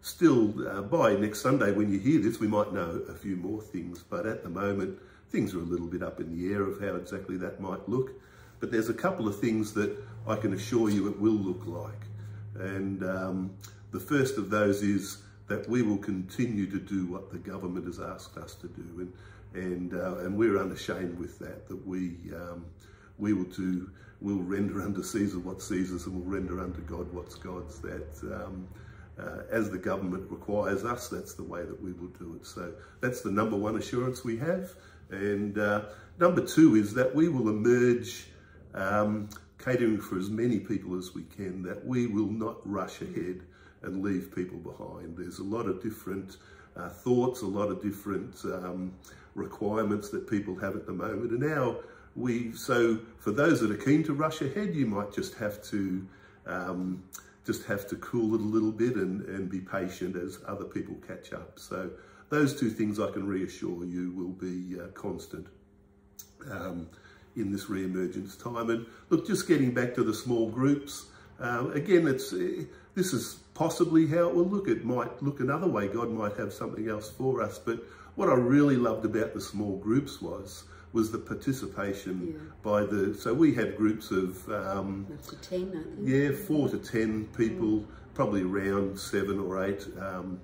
still, 0.00 0.68
uh, 0.68 0.82
by 0.82 1.14
next 1.14 1.40
Sunday 1.40 1.72
when 1.72 1.92
you 1.92 1.98
hear 1.98 2.20
this, 2.20 2.40
we 2.40 2.48
might 2.48 2.72
know 2.72 3.02
a 3.08 3.14
few 3.14 3.36
more 3.36 3.60
things, 3.60 4.02
but 4.02 4.26
at 4.26 4.42
the 4.42 4.50
moment, 4.50 4.98
things 5.30 5.54
are 5.54 5.60
a 5.60 5.62
little 5.62 5.86
bit 5.86 6.02
up 6.02 6.20
in 6.20 6.36
the 6.36 6.52
air 6.52 6.62
of 6.62 6.80
how 6.80 6.96
exactly 6.96 7.36
that 7.36 7.60
might 7.60 7.88
look. 7.88 8.12
But 8.60 8.70
there's 8.70 8.88
a 8.88 8.94
couple 8.94 9.26
of 9.26 9.40
things 9.40 9.72
that 9.74 9.96
I 10.26 10.36
can 10.36 10.52
assure 10.52 10.90
you 10.90 11.08
it 11.08 11.18
will 11.18 11.32
look 11.32 11.66
like. 11.66 12.06
And 12.58 13.02
um, 13.02 13.50
the 13.90 14.00
first 14.00 14.36
of 14.36 14.50
those 14.50 14.82
is 14.82 15.18
that 15.48 15.68
we 15.68 15.82
will 15.82 15.98
continue 15.98 16.70
to 16.70 16.78
do 16.78 17.06
what 17.06 17.32
the 17.32 17.38
government 17.38 17.86
has 17.86 17.98
asked 17.98 18.36
us 18.36 18.54
to 18.56 18.68
do. 18.68 18.82
And, 18.98 19.12
and, 19.54 19.94
uh, 19.94 20.18
and 20.18 20.36
we're 20.36 20.58
unashamed 20.58 21.18
with 21.18 21.38
that, 21.40 21.66
that 21.68 21.86
we, 21.86 22.12
um, 22.34 22.64
we 23.18 23.32
will 23.32 23.44
do, 23.44 23.90
we'll 24.20 24.38
render 24.38 24.82
unto 24.82 25.02
Caesar 25.02 25.40
what 25.40 25.60
Caesar's 25.60 26.06
and 26.06 26.14
we'll 26.14 26.40
render 26.40 26.60
unto 26.60 26.80
God 26.82 27.12
what's 27.12 27.34
God's. 27.34 27.80
That 27.80 28.22
um, 28.32 28.68
uh, 29.18 29.42
as 29.50 29.70
the 29.70 29.78
government 29.78 30.30
requires 30.30 30.84
us, 30.84 31.08
that's 31.08 31.34
the 31.34 31.42
way 31.42 31.64
that 31.64 31.82
we 31.82 31.92
will 31.92 32.08
do 32.18 32.36
it. 32.36 32.46
So 32.46 32.72
that's 33.00 33.22
the 33.22 33.30
number 33.30 33.56
one 33.56 33.76
assurance 33.76 34.24
we 34.24 34.36
have. 34.38 34.70
And 35.10 35.58
uh, 35.58 35.86
number 36.18 36.46
two 36.46 36.76
is 36.76 36.94
that 36.94 37.14
we 37.14 37.28
will 37.28 37.48
emerge 37.48 38.26
um, 38.74 39.28
catering 39.58 40.00
for 40.00 40.18
as 40.18 40.30
many 40.30 40.58
people 40.58 40.96
as 40.96 41.14
we 41.14 41.22
can, 41.24 41.62
that 41.62 41.84
we 41.84 42.06
will 42.06 42.30
not 42.30 42.56
rush 42.68 43.02
ahead 43.02 43.42
and 43.82 44.02
leave 44.02 44.34
people 44.34 44.58
behind. 44.58 45.16
There's 45.16 45.38
a 45.38 45.44
lot 45.44 45.66
of 45.66 45.82
different 45.82 46.36
uh, 46.76 46.88
thoughts, 46.88 47.42
a 47.42 47.46
lot 47.46 47.70
of 47.70 47.82
different 47.82 48.36
um, 48.44 48.92
requirements 49.34 50.10
that 50.10 50.28
people 50.28 50.56
have 50.56 50.76
at 50.76 50.86
the 50.86 50.92
moment. 50.92 51.30
And 51.30 51.40
now 51.40 51.76
we, 52.16 52.52
so 52.52 52.98
for 53.18 53.32
those 53.32 53.60
that 53.60 53.70
are 53.70 53.76
keen 53.76 54.02
to 54.04 54.12
rush 54.12 54.42
ahead, 54.42 54.74
you 54.74 54.86
might 54.86 55.12
just 55.12 55.34
have 55.34 55.62
to 55.64 56.06
um, 56.46 57.02
just 57.46 57.64
have 57.64 57.86
to 57.88 57.96
cool 57.96 58.34
it 58.34 58.40
a 58.40 58.44
little 58.44 58.72
bit 58.72 58.96
and, 58.96 59.22
and 59.22 59.50
be 59.50 59.60
patient 59.60 60.16
as 60.16 60.38
other 60.46 60.64
people 60.64 60.96
catch 61.06 61.32
up. 61.32 61.58
So 61.58 61.90
those 62.28 62.58
two 62.58 62.70
things 62.70 63.00
I 63.00 63.10
can 63.10 63.26
reassure 63.26 63.84
you 63.84 64.12
will 64.12 64.28
be 64.28 64.80
uh, 64.80 64.88
constant 64.88 65.46
um, 66.50 66.88
in 67.36 67.52
this 67.52 67.68
re-emergence 67.68 68.36
time. 68.36 68.70
And 68.70 68.86
look, 69.08 69.26
just 69.26 69.46
getting 69.46 69.72
back 69.72 69.94
to 69.94 70.04
the 70.04 70.14
small 70.14 70.48
groups, 70.48 71.06
uh, 71.40 71.70
again, 71.72 72.06
it's 72.06 72.32
uh, 72.32 72.64
this 72.94 73.12
is 73.12 73.40
possibly 73.54 74.06
how 74.06 74.28
it 74.28 74.34
will 74.34 74.46
look. 74.46 74.68
It 74.68 74.84
might 74.84 75.22
look 75.22 75.40
another 75.40 75.68
way. 75.68 75.88
God 75.88 76.10
might 76.10 76.36
have 76.36 76.52
something 76.52 76.88
else 76.88 77.10
for 77.10 77.42
us. 77.42 77.58
But 77.58 77.84
what 78.16 78.28
I 78.28 78.34
really 78.34 78.76
loved 78.76 79.04
about 79.04 79.34
the 79.34 79.40
small 79.40 79.76
groups 79.78 80.20
was 80.20 80.64
was 80.92 81.12
the 81.12 81.18
participation 81.18 82.34
yeah. 82.34 82.40
by 82.62 82.82
the, 82.84 83.14
so 83.14 83.32
we 83.32 83.54
had 83.54 83.76
groups 83.76 84.10
of, 84.10 84.48
um, 84.50 85.06
to 85.28 85.36
10, 85.36 85.68
I 85.68 85.72
think. 85.72 85.86
Yeah, 86.02 86.32
four 86.32 86.68
to 86.68 86.78
10 86.78 87.26
people, 87.36 87.84
probably 88.14 88.42
around 88.42 88.98
seven 88.98 89.38
or 89.38 89.64
eight 89.64 89.86
um, 90.00 90.40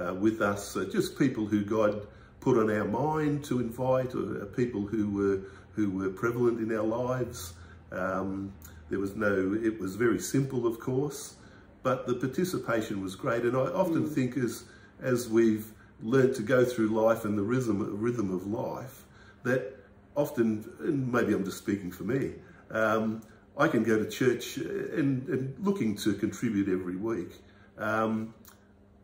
uh, 0.00 0.14
with 0.14 0.40
us, 0.40 0.76
uh, 0.76 0.86
just 0.90 1.18
people 1.18 1.46
who 1.46 1.64
God 1.64 2.06
put 2.40 2.58
on 2.58 2.70
our 2.70 2.84
mind 2.84 3.44
to 3.44 3.60
invite, 3.60 4.14
uh, 4.14 4.46
people 4.56 4.82
who 4.86 5.10
were, 5.10 5.40
who 5.74 5.90
were 5.90 6.10
prevalent 6.10 6.60
in 6.60 6.76
our 6.76 6.84
lives. 6.84 7.54
Um, 7.90 8.52
there 8.90 8.98
was 8.98 9.16
no, 9.16 9.58
it 9.62 9.80
was 9.80 9.96
very 9.96 10.18
simple, 10.18 10.66
of 10.66 10.78
course, 10.78 11.36
but 11.82 12.06
the 12.06 12.14
participation 12.14 13.02
was 13.02 13.16
great. 13.16 13.42
And 13.44 13.56
I 13.56 13.60
often 13.60 14.04
mm. 14.04 14.14
think 14.14 14.36
as, 14.36 14.64
as 15.00 15.28
we've 15.28 15.66
learned 16.02 16.34
to 16.34 16.42
go 16.42 16.64
through 16.64 16.88
life 16.88 17.24
and 17.24 17.38
the 17.38 17.42
rhythm, 17.42 18.00
rhythm 18.00 18.34
of 18.34 18.46
life, 18.46 19.04
that 19.44 19.76
often, 20.14 20.70
and 20.80 21.10
maybe 21.10 21.32
I'm 21.32 21.44
just 21.44 21.58
speaking 21.58 21.90
for 21.90 22.04
me, 22.04 22.32
um, 22.70 23.22
I 23.56 23.68
can 23.68 23.82
go 23.82 23.98
to 23.98 24.08
church 24.08 24.56
and, 24.56 25.28
and, 25.28 25.54
looking 25.58 25.94
to 25.96 26.14
contribute 26.14 26.68
every 26.68 26.96
week. 26.96 27.40
Um, 27.78 28.34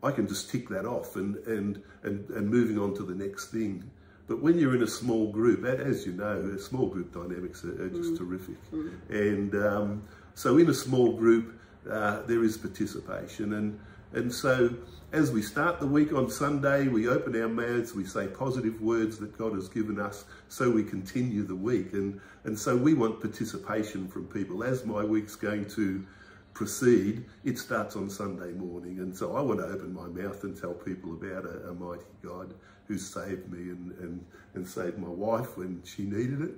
I 0.01 0.11
can 0.11 0.27
just 0.27 0.49
tick 0.49 0.69
that 0.69 0.85
off 0.85 1.15
and, 1.15 1.35
and, 1.45 1.81
and, 2.03 2.29
and 2.29 2.49
moving 2.49 2.79
on 2.79 2.95
to 2.95 3.03
the 3.03 3.13
next 3.13 3.51
thing. 3.51 3.89
But 4.29 4.43
when 4.43 4.59
you're 4.59 4.75
in 4.75 4.83
a 4.83 4.87
small 4.87 5.31
group, 5.31 5.65
as 5.65 6.05
you 6.05 6.13
know, 6.13 6.55
small 6.57 6.85
group 6.85 7.11
dynamics 7.11 7.65
are, 7.65 7.83
are 7.83 7.89
just 7.89 8.13
mm. 8.13 8.17
terrific. 8.19 8.71
Mm. 8.71 8.91
And 9.09 9.55
um, 9.55 10.03
so 10.35 10.59
in 10.59 10.69
a 10.69 10.73
small 10.73 11.13
group, 11.13 11.59
uh, 11.89 12.21
there 12.27 12.43
is 12.43 12.55
participation. 12.55 13.53
And, 13.53 13.79
and 14.13 14.31
so 14.31 14.69
as 15.13 15.31
we 15.31 15.41
start 15.41 15.79
the 15.79 15.87
week 15.87 16.13
on 16.13 16.29
Sunday, 16.29 16.87
we 16.87 17.07
open 17.07 17.35
our 17.41 17.49
mouths, 17.49 17.95
we 17.95 18.05
say 18.05 18.27
positive 18.27 18.79
words 18.79 19.17
that 19.17 19.35
God 19.35 19.53
has 19.53 19.67
given 19.67 19.99
us, 19.99 20.25
so 20.47 20.69
we 20.69 20.83
continue 20.83 21.43
the 21.43 21.55
week. 21.55 21.93
And, 21.93 22.21
and 22.43 22.57
so 22.57 22.77
we 22.77 22.93
want 22.93 23.21
participation 23.21 24.07
from 24.07 24.27
people. 24.27 24.63
As 24.63 24.85
my 24.85 25.03
week's 25.03 25.35
going 25.35 25.65
to 25.71 26.05
proceed, 26.53 27.25
it 27.43 27.57
starts 27.57 27.95
on 27.95 28.09
Sunday 28.09 28.51
morning. 28.51 28.99
And 28.99 29.15
so 29.15 29.35
I 29.35 29.41
want 29.41 29.59
to 29.59 29.65
open 29.65 29.93
my 29.93 30.07
mouth 30.07 30.43
and 30.43 30.59
tell 30.59 30.73
people 30.73 31.13
about 31.13 31.45
a, 31.45 31.69
a 31.69 31.73
mighty 31.73 32.03
God 32.23 32.53
who 32.87 32.97
saved 32.97 33.51
me 33.51 33.69
and, 33.69 33.91
and, 33.99 34.25
and 34.55 34.67
saved 34.67 34.97
my 34.97 35.07
wife 35.07 35.57
when 35.57 35.81
she 35.85 36.03
needed 36.03 36.41
it. 36.41 36.55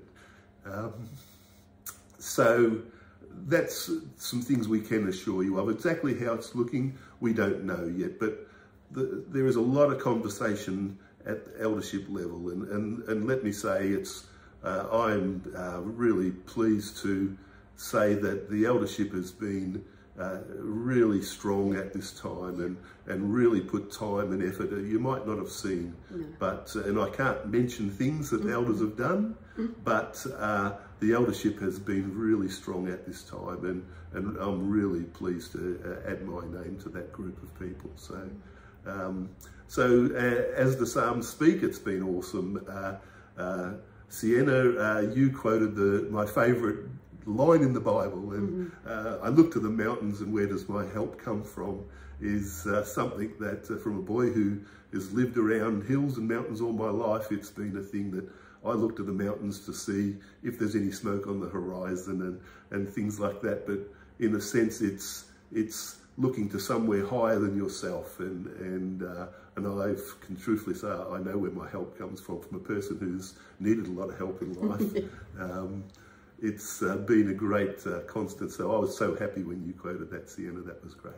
Um, 0.66 1.10
so 2.18 2.82
that's 3.48 3.90
some 4.18 4.42
things 4.42 4.68
we 4.68 4.82
can 4.82 5.08
assure 5.08 5.44
you 5.44 5.60
of. 5.60 5.70
Exactly 5.70 6.18
how 6.18 6.34
it's 6.34 6.56
looking, 6.56 6.98
we 7.20 7.34
don't 7.34 7.64
know 7.64 7.92
yet, 7.96 8.20
but 8.20 8.48
the, 8.92 9.24
there 9.28 9.46
is 9.46 9.56
a 9.56 9.62
lot 9.62 9.92
of 9.92 10.00
conversation 10.00 10.98
at 11.26 11.40
eldership 11.60 12.06
level. 12.10 12.50
And, 12.50 12.68
and, 12.70 13.04
and 13.04 13.28
let 13.28 13.44
me 13.44 13.52
say, 13.52 13.88
it's 13.90 14.26
uh, 14.64 14.88
I'm 14.92 15.44
uh, 15.56 15.82
really 15.82 16.32
pleased 16.32 16.98
to 17.04 17.36
say 17.82 18.14
that 18.14 18.50
the 18.50 18.66
eldership 18.66 19.12
has 19.14 19.32
been 19.32 19.84
uh, 20.20 20.38
really 20.60 21.22
strong 21.22 21.76
at 21.76 21.94
this 21.94 22.12
time 22.12 22.62
and, 22.62 22.78
and 23.08 23.34
really 23.34 23.60
put 23.60 23.92
time 23.92 24.32
and 24.32 24.44
effort 24.44 24.72
you 24.86 25.00
might 25.00 25.26
not 25.26 25.38
have 25.38 25.50
seen. 25.50 25.96
No. 26.12 26.26
But, 26.38 26.72
uh, 26.76 26.84
and 26.84 27.00
I 27.00 27.10
can't 27.10 27.48
mention 27.48 27.90
things 27.90 28.30
that 28.30 28.42
mm 28.42 28.48
-hmm. 28.48 28.54
elders 28.54 28.80
have 28.80 28.96
done, 28.96 29.24
mm 29.24 29.36
-hmm. 29.56 29.70
but 29.84 30.26
uh, 30.40 30.70
the 31.00 31.14
eldership 31.14 31.60
has 31.60 31.80
been 31.80 32.12
really 32.28 32.50
strong 32.50 32.90
at 32.90 33.06
this 33.06 33.24
time 33.24 33.62
and, 33.70 33.84
and 34.14 34.38
I'm 34.38 34.72
really 34.80 35.06
pleased 35.20 35.52
to 35.52 35.60
uh, 35.60 36.12
add 36.12 36.22
my 36.22 36.44
name 36.60 36.76
to 36.84 36.90
that 36.90 37.12
group 37.12 37.38
of 37.44 37.50
people. 37.60 37.92
So, 37.96 38.16
um, 38.86 39.30
so 39.68 39.84
uh, 39.84 40.66
as 40.66 40.76
the 40.76 40.86
Psalms 40.86 41.28
speak, 41.30 41.64
it's 41.64 41.84
been 41.84 42.04
awesome. 42.04 42.60
Sienna, 44.10 44.62
you 45.16 45.26
quoted 45.42 45.72
the 45.76 45.92
my 46.12 46.26
favourite 46.26 46.80
line 47.26 47.62
in 47.62 47.74
the 47.74 47.80
Bible. 47.80 48.34
And 48.38 48.50
mm 48.50 48.72
-hmm. 48.86 49.22
uh, 49.22 49.28
I 49.28 49.36
look 49.36 49.52
to 49.52 49.60
the 49.60 49.84
mountains 49.86 50.22
and 50.22 50.34
where 50.34 50.48
does 50.48 50.68
my 50.68 50.86
help 50.94 51.22
come 51.24 51.44
from 51.44 51.76
is 52.22 52.66
uh, 52.68 52.84
something 52.84 53.34
that 53.40 53.70
uh, 53.70 53.78
from 53.78 53.98
a 53.98 54.02
boy 54.02 54.30
who 54.30 54.60
has 54.94 55.12
lived 55.12 55.38
around 55.38 55.84
hills 55.84 56.18
and 56.18 56.28
mountains 56.28 56.62
all 56.62 56.74
my 56.74 56.90
life, 56.90 57.32
it's 57.32 57.50
been 57.50 57.78
a 57.78 57.82
thing 57.82 58.12
that 58.12 58.26
I 58.64 58.74
look 58.74 58.96
to 58.98 59.04
the 59.04 59.12
mountains 59.12 59.66
to 59.66 59.74
see 59.74 60.18
if 60.44 60.60
there's 60.60 60.76
any 60.76 60.92
smoke 60.92 61.28
on 61.28 61.40
the 61.40 61.50
horizon 61.50 62.22
and, 62.22 62.40
and 62.70 62.88
things 62.88 63.20
like 63.20 63.42
that. 63.42 63.66
But 63.66 63.80
in 64.20 64.36
a 64.36 64.42
sense, 64.42 64.82
it's, 64.82 65.26
it's 65.52 65.98
looking 66.18 66.50
to 66.50 66.60
somewhere 66.60 67.06
higher 67.06 67.40
than 67.40 67.58
yourself. 67.58 68.20
And, 68.20 68.46
and, 68.58 69.04
uh, 69.04 69.28
and 69.56 69.68
I 69.68 69.96
can 70.26 70.36
truthfully 70.36 70.76
say 70.76 70.88
I 70.88 71.20
know 71.20 71.38
where 71.38 71.52
my 71.52 71.68
help 71.70 71.98
comes 71.98 72.22
from, 72.22 72.42
from 72.42 72.58
a 72.58 72.60
person 72.60 72.98
who's 73.00 73.34
needed 73.60 73.88
a 73.88 73.92
lot 73.92 74.10
of 74.10 74.18
help 74.18 74.42
in 74.42 74.54
life. 74.70 75.04
um, 75.40 75.84
it's 76.42 76.82
uh, 76.82 76.98
been 76.98 77.30
a 77.30 77.34
great 77.34 77.86
uh, 77.86 78.00
constant. 78.02 78.52
So 78.52 78.74
I 78.74 78.80
was 78.80 78.98
so 78.98 79.16
happy 79.16 79.44
when 79.44 79.64
you 79.66 79.74
quoted 79.74 80.10
that, 80.10 80.30
Sienna. 80.30 80.62
That 80.62 80.84
was 80.84 80.96
great. 80.96 81.14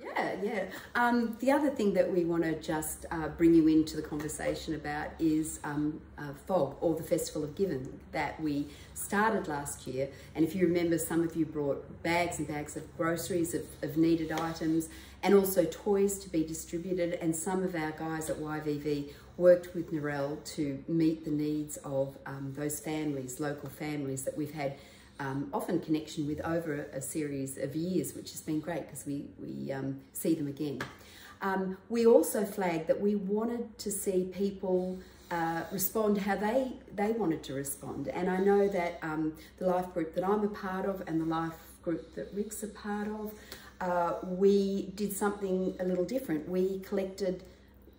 Yeah, 0.00 0.36
yeah. 0.42 0.64
Um, 0.94 1.36
the 1.40 1.50
other 1.50 1.68
thing 1.68 1.92
that 1.94 2.10
we 2.10 2.24
want 2.24 2.42
to 2.44 2.58
just 2.60 3.04
uh, 3.10 3.28
bring 3.28 3.54
you 3.54 3.68
into 3.68 3.96
the 3.96 4.02
conversation 4.02 4.74
about 4.74 5.08
is 5.18 5.60
um, 5.62 6.00
uh, 6.16 6.32
FOG, 6.46 6.76
or 6.80 6.94
the 6.94 7.02
Festival 7.02 7.44
of 7.44 7.54
Giving, 7.54 8.00
that 8.12 8.40
we 8.40 8.66
started 8.94 9.46
last 9.46 9.86
year. 9.86 10.08
And 10.34 10.42
if 10.42 10.54
you 10.54 10.66
remember, 10.66 10.96
some 10.96 11.22
of 11.22 11.36
you 11.36 11.44
brought 11.44 12.02
bags 12.02 12.38
and 12.38 12.48
bags 12.48 12.76
of 12.76 12.96
groceries, 12.96 13.52
of, 13.52 13.64
of 13.82 13.98
needed 13.98 14.32
items, 14.32 14.88
and 15.22 15.34
also 15.34 15.64
toys 15.64 16.18
to 16.20 16.30
be 16.30 16.44
distributed. 16.44 17.18
And 17.20 17.36
some 17.36 17.62
of 17.62 17.74
our 17.74 17.90
guys 17.90 18.30
at 18.30 18.36
YVV 18.38 19.12
worked 19.36 19.74
with 19.74 19.92
Narelle 19.92 20.42
to 20.54 20.82
meet 20.88 21.24
the 21.24 21.30
needs 21.30 21.76
of 21.78 22.16
um, 22.26 22.52
those 22.56 22.80
families, 22.80 23.38
local 23.40 23.68
families 23.68 24.24
that 24.24 24.36
we've 24.36 24.54
had 24.54 24.76
um, 25.18 25.48
often 25.52 25.80
connection 25.80 26.26
with 26.26 26.40
over 26.42 26.88
a, 26.92 26.98
a, 26.98 27.02
series 27.02 27.56
of 27.56 27.74
years, 27.74 28.14
which 28.14 28.32
has 28.32 28.42
been 28.42 28.60
great 28.60 28.82
because 28.82 29.06
we, 29.06 29.26
we 29.40 29.72
um, 29.72 30.00
see 30.12 30.34
them 30.34 30.46
again. 30.46 30.80
Um, 31.42 31.78
we 31.88 32.06
also 32.06 32.44
flagged 32.44 32.86
that 32.88 33.00
we 33.00 33.14
wanted 33.14 33.78
to 33.78 33.90
see 33.90 34.24
people 34.24 34.98
uh, 35.30 35.62
respond 35.72 36.18
how 36.18 36.36
they, 36.36 36.72
they 36.94 37.12
wanted 37.12 37.42
to 37.44 37.54
respond. 37.54 38.08
And 38.08 38.30
I 38.30 38.38
know 38.38 38.68
that 38.68 38.98
um, 39.02 39.34
the 39.58 39.66
life 39.66 39.92
group 39.92 40.14
that 40.14 40.24
I'm 40.24 40.44
a 40.44 40.48
part 40.48 40.86
of 40.86 41.02
and 41.06 41.20
the 41.20 41.24
life 41.24 41.54
group 41.82 42.14
that 42.14 42.28
Rick's 42.34 42.62
a 42.62 42.68
part 42.68 43.08
of, 43.08 43.32
uh, 43.80 44.14
we 44.22 44.92
did 44.94 45.12
something 45.12 45.74
a 45.80 45.84
little 45.84 46.04
different. 46.04 46.48
We 46.48 46.80
collected 46.80 47.42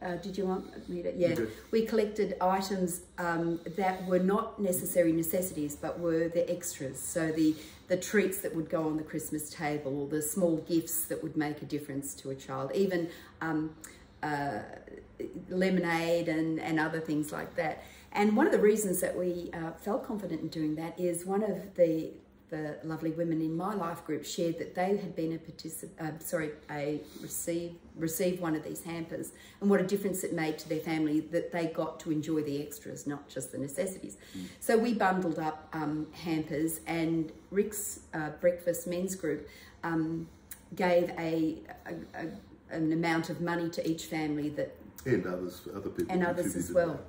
uh, 0.02 0.16
did 0.16 0.38
you 0.38 0.46
want 0.46 0.90
me 0.90 1.02
to? 1.02 1.14
Yeah, 1.16 1.36
we 1.72 1.86
collected 1.86 2.36
items 2.40 3.02
um, 3.18 3.60
that 3.78 4.06
were 4.06 4.20
not 4.20 4.62
necessary 4.62 5.12
necessities, 5.12 5.76
but 5.76 6.00
were 6.00 6.28
the 6.28 6.50
extras. 6.50 7.00
So 7.00 7.32
the 7.32 7.56
the 7.88 7.98
treats 7.98 8.40
that 8.42 8.56
would 8.56 8.70
go 8.70 8.84
on 8.84 8.98
the 8.98 9.04
Christmas 9.04 9.50
table, 9.50 10.02
or 10.02 10.08
the 10.08 10.22
small 10.22 10.58
gifts 10.58 11.06
that 11.06 11.24
would 11.24 11.36
make 11.36 11.62
a 11.62 11.66
difference 11.66 12.14
to 12.16 12.30
a 12.30 12.36
child, 12.36 12.72
even 12.76 13.10
um, 13.42 13.76
uh, 14.22 14.60
lemonade 15.50 16.30
and 16.30 16.60
and 16.60 16.80
other 16.80 17.00
things 17.00 17.32
like 17.32 17.56
that. 17.56 17.84
And 18.12 18.36
one 18.38 18.46
of 18.46 18.52
the 18.52 18.60
reasons 18.60 19.02
that 19.02 19.18
we 19.18 19.50
uh, 19.54 19.72
felt 19.72 20.06
confident 20.06 20.42
in 20.42 20.48
doing 20.48 20.76
that 20.76 21.00
is 21.00 21.26
one 21.26 21.44
of 21.44 21.76
the 21.76 22.12
the 22.50 22.78
lovely 22.84 23.12
women 23.12 23.42
in 23.42 23.56
my 23.58 23.74
life 23.76 24.06
group 24.06 24.24
shared 24.24 24.58
that 24.58 24.74
they 24.74 24.96
had 24.96 25.16
been 25.16 25.34
a 25.34 25.38
participant, 25.38 26.00
uh, 26.00 26.24
sorry, 26.24 26.52
a 26.72 27.02
receive, 27.22 27.74
received 27.98 28.40
one 28.40 28.56
of 28.56 28.64
these 28.64 28.82
hampers 28.84 29.34
and 29.60 29.70
what 29.70 29.82
a 29.82 29.84
difference 29.84 30.24
it 30.24 30.34
made 30.34 30.58
to 30.58 30.70
their 30.70 30.80
family 30.80 31.20
that 31.20 31.52
they 31.52 31.68
got 31.68 32.00
to 32.00 32.12
enjoy 32.12 32.42
the 32.42 32.62
extras, 32.62 33.06
not 33.06 33.28
just 33.28 33.52
the 33.52 33.58
necessities. 33.58 34.16
Mm. 34.38 34.46
So 34.62 34.78
we 34.78 34.94
bundled 34.94 35.40
up 35.40 35.68
um, 35.74 36.08
hampers 36.14 36.80
and 36.88 37.34
Rick's 37.52 38.00
uh, 38.14 38.30
Breakfast 38.40 38.88
Men's 38.88 39.16
Group 39.16 39.50
um, 39.84 40.28
gave 40.74 41.10
a, 41.20 41.58
a, 41.86 41.94
a, 42.24 42.76
an 42.76 42.94
amount 42.94 43.30
of 43.30 43.42
money 43.42 43.70
to 43.72 43.90
each 43.90 44.06
family 44.06 44.50
that... 44.50 44.74
And 45.06 45.26
others, 45.26 45.68
other 45.76 45.90
people. 45.90 46.14
And 46.14 46.26
others 46.26 46.56
as 46.56 46.72
well. 46.72 46.94
That. 46.94 47.02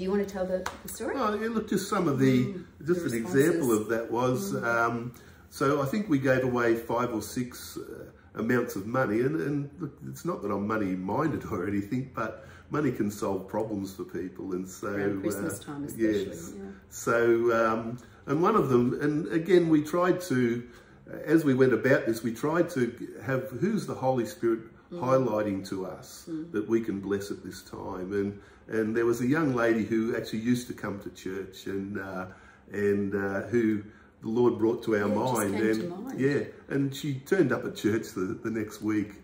Do 0.00 0.04
you 0.04 0.10
want 0.12 0.26
to 0.26 0.32
tell 0.32 0.46
the, 0.46 0.66
the 0.82 0.88
story? 0.88 1.14
Oh, 1.14 1.34
yeah, 1.34 1.48
look, 1.48 1.68
just 1.68 1.90
some 1.90 2.08
of 2.08 2.18
the, 2.18 2.46
mm, 2.46 2.64
just 2.86 3.04
the 3.04 3.10
an 3.10 3.22
example 3.22 3.70
of 3.70 3.88
that 3.88 4.10
was, 4.10 4.54
mm. 4.54 4.64
um, 4.64 5.14
so 5.50 5.82
I 5.82 5.84
think 5.84 6.08
we 6.08 6.18
gave 6.18 6.42
away 6.42 6.74
five 6.74 7.12
or 7.12 7.20
six 7.20 7.76
uh, 7.76 8.06
amounts 8.34 8.76
of 8.76 8.86
money, 8.86 9.20
and, 9.20 9.38
and 9.38 9.70
look, 9.78 9.92
it's 10.08 10.24
not 10.24 10.40
that 10.40 10.50
I'm 10.50 10.66
money 10.66 10.96
minded 10.96 11.44
or 11.50 11.68
anything, 11.68 12.12
but 12.14 12.46
money 12.70 12.92
can 12.92 13.10
solve 13.10 13.46
problems 13.46 13.94
for 13.94 14.04
people, 14.04 14.54
and 14.54 14.66
so 14.66 14.86
Around 14.88 15.20
Christmas 15.20 15.60
uh, 15.60 15.64
time 15.64 15.84
especially. 15.84 16.28
Yes. 16.28 16.52
Yeah. 16.56 16.62
So, 16.88 17.66
um, 17.68 17.98
and 18.24 18.40
one 18.40 18.56
of 18.56 18.70
them, 18.70 18.98
and 19.02 19.30
again, 19.30 19.68
we 19.68 19.82
tried 19.82 20.22
to, 20.22 20.66
as 21.26 21.44
we 21.44 21.52
went 21.52 21.74
about 21.74 22.06
this, 22.06 22.22
we 22.22 22.32
tried 22.32 22.70
to 22.70 23.20
have 23.22 23.50
who's 23.50 23.86
the 23.86 23.96
Holy 23.96 24.24
Spirit 24.24 24.60
mm. 24.92 25.00
highlighting 25.00 25.68
to 25.68 25.86
us 25.86 26.26
mm. 26.28 26.50
that 26.52 26.68
we 26.68 26.80
can 26.80 27.00
bless 27.00 27.30
at 27.30 27.44
this 27.44 27.62
time. 27.62 28.12
And 28.12 28.40
and 28.68 28.96
there 28.96 29.06
was 29.06 29.20
a 29.20 29.26
young 29.26 29.54
lady 29.54 29.84
who 29.84 30.16
actually 30.16 30.40
used 30.40 30.68
to 30.68 30.74
come 30.74 31.00
to 31.00 31.10
church 31.10 31.66
and 31.66 31.98
uh, 31.98 32.26
and 32.72 33.14
uh, 33.14 33.42
who 33.48 33.82
the 34.22 34.28
Lord 34.28 34.58
brought 34.58 34.82
to 34.84 34.96
our 34.96 35.08
yeah, 35.08 35.14
mind. 35.14 35.54
and 35.54 36.04
mind. 36.04 36.20
yeah, 36.20 36.40
and 36.68 36.94
she 36.94 37.14
turned 37.14 37.52
up 37.52 37.64
at 37.64 37.76
church 37.76 38.08
the, 38.14 38.38
the 38.42 38.50
next 38.50 38.82
week, 38.82 39.14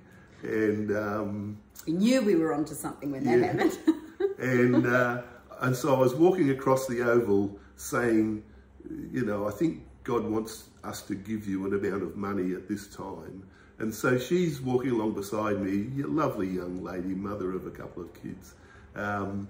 and 0.42 0.90
um, 0.96 1.58
we 1.86 1.92
knew 1.92 2.22
we 2.22 2.34
were 2.34 2.52
onto 2.52 2.74
something 2.74 3.12
when 3.12 3.24
that 3.24 3.38
yeah. 3.38 3.46
happened. 3.46 3.78
and 4.38 4.86
uh, 4.86 5.22
and 5.60 5.76
so 5.76 5.94
I 5.94 5.98
was 5.98 6.14
walking 6.14 6.50
across 6.50 6.86
the 6.86 7.02
oval 7.02 7.58
saying, 7.76 8.42
you 9.12 9.24
know, 9.24 9.46
I 9.46 9.52
think 9.52 9.82
God 10.04 10.24
wants 10.24 10.68
us 10.84 11.02
to 11.02 11.14
give 11.14 11.46
you 11.46 11.66
an 11.66 11.74
amount 11.74 12.02
of 12.02 12.16
money 12.16 12.54
at 12.54 12.68
this 12.68 12.86
time. 12.88 13.44
And 13.78 13.94
so 13.94 14.18
she's 14.18 14.60
walking 14.60 14.92
along 14.92 15.14
beside 15.14 15.60
me, 15.60 16.02
a 16.02 16.06
lovely 16.06 16.48
young 16.48 16.82
lady, 16.82 17.08
mother 17.08 17.52
of 17.52 17.66
a 17.66 17.70
couple 17.70 18.02
of 18.02 18.14
kids. 18.22 18.54
Um, 18.94 19.48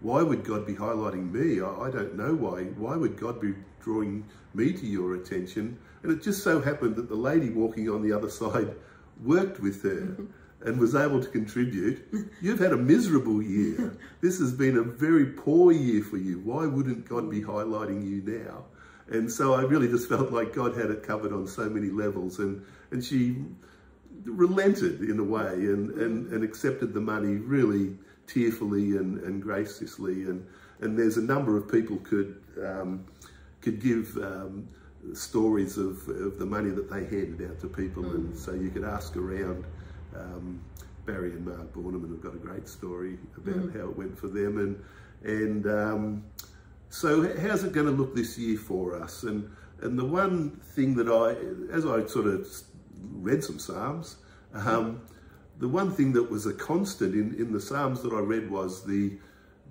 why 0.00 0.22
would 0.22 0.44
God 0.44 0.66
be 0.66 0.74
highlighting 0.74 1.32
me? 1.32 1.60
I, 1.60 1.88
I, 1.88 1.90
don't 1.90 2.14
know 2.14 2.34
why. 2.34 2.64
Why 2.64 2.96
would 2.96 3.16
God 3.18 3.40
be 3.40 3.54
drawing 3.82 4.24
me 4.54 4.72
to 4.72 4.86
your 4.86 5.14
attention? 5.14 5.78
And 6.02 6.12
it 6.12 6.22
just 6.22 6.44
so 6.44 6.60
happened 6.60 6.96
that 6.96 7.08
the 7.08 7.16
lady 7.16 7.50
walking 7.50 7.90
on 7.90 8.02
the 8.02 8.12
other 8.12 8.30
side 8.30 8.74
worked 9.24 9.60
with 9.60 9.82
her. 9.82 10.16
Mm 10.18 10.28
and 10.64 10.78
was 10.78 10.94
able 10.94 11.20
to 11.20 11.28
contribute, 11.28 12.02
you've 12.40 12.58
had 12.58 12.72
a 12.72 12.76
miserable 12.76 13.42
year. 13.42 13.96
This 14.20 14.38
has 14.38 14.52
been 14.52 14.78
a 14.78 14.82
very 14.82 15.26
poor 15.26 15.70
year 15.70 16.02
for 16.02 16.16
you. 16.16 16.38
Why 16.38 16.66
wouldn't 16.66 17.06
God 17.06 17.30
be 17.30 17.42
highlighting 17.42 18.08
you 18.08 18.22
now? 18.24 18.64
And 19.06 19.30
so 19.30 19.52
I 19.52 19.62
really 19.62 19.88
just 19.88 20.08
felt 20.08 20.32
like 20.32 20.54
God 20.54 20.74
had 20.74 20.90
it 20.90 21.02
covered 21.02 21.30
on 21.30 21.46
so 21.46 21.68
many 21.68 21.90
levels. 21.90 22.38
And, 22.38 22.64
and 22.90 23.02
she 23.02 23.36
relented 24.24 25.00
in 25.00 25.18
a 25.18 25.24
way 25.24 25.52
and, 25.52 25.90
and, 25.90 26.32
and 26.32 26.44
accepted 26.44 26.94
the 26.94 27.00
money 27.00 27.36
really 27.36 27.96
tearfully 28.26 28.96
and, 28.96 29.20
and 29.20 29.42
graciously. 29.42 30.24
And, 30.24 30.46
and 30.80 30.98
there's 30.98 31.16
a 31.16 31.22
number 31.22 31.56
of 31.56 31.70
people 31.70 31.96
could, 31.98 32.40
um, 32.64 33.04
could 33.60 33.80
give 33.80 34.16
um, 34.18 34.68
stories 35.12 35.76
of, 35.76 36.08
of 36.08 36.38
the 36.38 36.46
money 36.46 36.70
that 36.70 36.90
they 36.90 37.04
handed 37.04 37.50
out 37.50 37.60
to 37.60 37.68
people. 37.68 38.04
Mm. 38.04 38.14
And 38.14 38.38
so 38.38 38.52
you 38.52 38.70
could 38.70 38.84
ask 38.84 39.16
around. 39.16 39.64
Um, 40.16 40.60
Barry 41.06 41.32
and 41.32 41.44
Mark 41.44 41.74
Borneman 41.74 42.10
have 42.12 42.22
got 42.22 42.34
a 42.34 42.38
great 42.38 42.66
story 42.66 43.18
about 43.36 43.54
mm. 43.56 43.78
how 43.78 43.90
it 43.90 43.96
went 43.96 44.18
for 44.18 44.28
them. 44.28 44.58
And, 44.58 44.82
and 45.22 45.66
um, 45.66 46.24
so 46.88 47.22
how's 47.40 47.64
it 47.64 47.72
going 47.72 47.86
to 47.86 47.92
look 47.92 48.14
this 48.14 48.38
year 48.38 48.56
for 48.56 48.98
us? 49.02 49.24
And 49.24 49.50
and 49.80 49.98
the 49.98 50.04
one 50.04 50.50
thing 50.74 50.94
that 50.94 51.08
I, 51.08 51.34
as 51.74 51.84
I 51.84 52.06
sort 52.06 52.26
of 52.26 52.46
read 53.12 53.42
some 53.42 53.58
Psalms, 53.58 54.16
um, 54.54 55.02
the 55.58 55.68
one 55.68 55.90
thing 55.90 56.12
that 56.12 56.30
was 56.30 56.46
a 56.46 56.52
constant 56.52 57.14
in, 57.14 57.34
in 57.38 57.52
the 57.52 57.60
Psalms 57.60 58.02
that 58.02 58.12
I 58.12 58.20
read 58.20 58.50
was 58.50 58.84
the, 58.84 59.18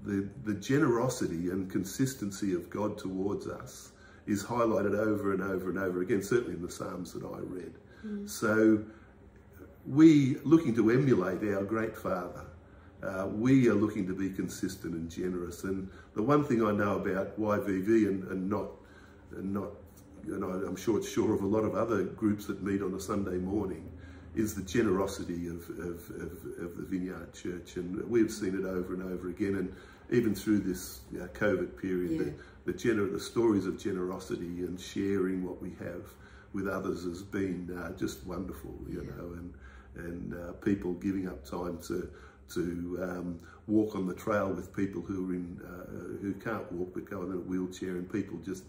the, 0.06 0.28
the 0.46 0.54
generosity 0.54 1.50
and 1.50 1.69
consistency 1.69 2.54
of 2.54 2.69
God 2.69 2.98
towards 2.98 3.48
us 3.48 3.91
is 4.26 4.43
highlighted 4.43 4.98
over 4.98 5.34
and 5.34 5.41
over 5.41 5.69
and 5.69 5.80
over 5.80 6.02
again, 6.02 6.22
certainly 6.22 6.54
in 6.54 6.62
the 6.62 6.72
Psalms 6.72 7.13
that 7.13 7.24
I 7.26 7.39
read. 7.39 7.74
Mm. 8.06 8.30
So 8.30 8.84
we, 9.86 10.38
looking 10.43 10.74
to 10.76 10.89
emulate 10.91 11.43
our 11.54 11.63
great 11.63 11.98
Father, 11.98 12.46
uh, 13.02 13.28
we 13.28 13.67
are 13.67 13.74
looking 13.74 14.08
to 14.08 14.15
be 14.15 14.30
consistent 14.30 14.93
and 14.93 15.10
generous. 15.12 15.63
And 15.65 15.89
the 16.15 16.24
one 16.24 16.46
thing 16.46 16.65
I 16.65 16.72
know 16.72 16.96
about 16.96 17.38
YVV 17.39 18.08
and, 18.08 18.24
and 18.32 18.50
not, 18.50 18.69
and 19.36 19.54
not, 19.54 19.72
you 20.26 20.38
know, 20.38 20.50
I'm 20.50 20.76
sure 20.76 20.98
it's 20.98 21.10
sure 21.10 21.34
of 21.34 21.42
a 21.42 21.48
lot 21.48 21.64
of 21.64 21.76
other 21.76 22.04
groups 22.04 22.46
that 22.48 22.62
meet 22.64 22.82
on 22.82 22.94
a 22.94 23.00
Sunday 23.00 23.38
morning, 23.38 23.90
is 24.36 24.56
the 24.56 24.64
generosity 24.64 25.48
of, 25.48 25.70
of, 25.80 26.10
of, 26.10 26.66
of 26.66 26.78
the 26.78 26.86
Vineyard 26.88 27.34
Church. 27.34 27.76
And 27.76 28.04
we've 28.10 28.32
seen 28.32 28.58
it 28.60 28.66
over 28.66 28.94
and 28.94 29.04
over 29.04 29.30
again. 29.30 29.56
And 29.56 29.76
even 30.12 30.34
through 30.34 30.60
this 30.60 31.02
you 31.12 31.20
know, 31.20 31.28
COVID 31.28 31.80
period, 31.80 32.12
yeah. 32.12 32.32
the, 32.66 32.72
the, 32.74 33.06
the 33.14 33.20
stories 33.20 33.66
of 33.66 33.78
generosity 33.78 34.64
and 34.64 34.80
sharing 34.80 35.46
what 35.46 35.62
we 35.62 35.70
have 35.80 36.06
with 36.54 36.68
others 36.68 37.04
has 37.04 37.22
been 37.22 37.76
uh, 37.78 37.98
just 37.98 38.26
wonderful, 38.26 38.76
you 38.90 39.04
yeah. 39.04 39.16
know, 39.16 39.34
and, 39.34 39.54
and 39.96 40.34
uh, 40.34 40.54
people 40.54 40.94
giving 40.94 41.28
up 41.28 41.46
time 41.46 41.78
to 41.88 42.10
to 42.50 43.00
um, 43.02 43.40
walk 43.68 43.96
on 43.96 44.06
the 44.06 44.14
trail 44.14 44.52
with 44.52 44.76
people 44.76 45.02
who 45.02 45.30
are 45.30 45.34
in 45.34 45.60
uh, 45.66 46.22
who 46.22 46.34
can't 46.34 46.70
walk 46.72 46.94
but 46.94 47.10
go 47.10 47.24
in 47.24 47.32
a 47.32 47.36
wheelchair, 47.36 47.92
and 47.92 48.12
people 48.12 48.38
just 48.40 48.66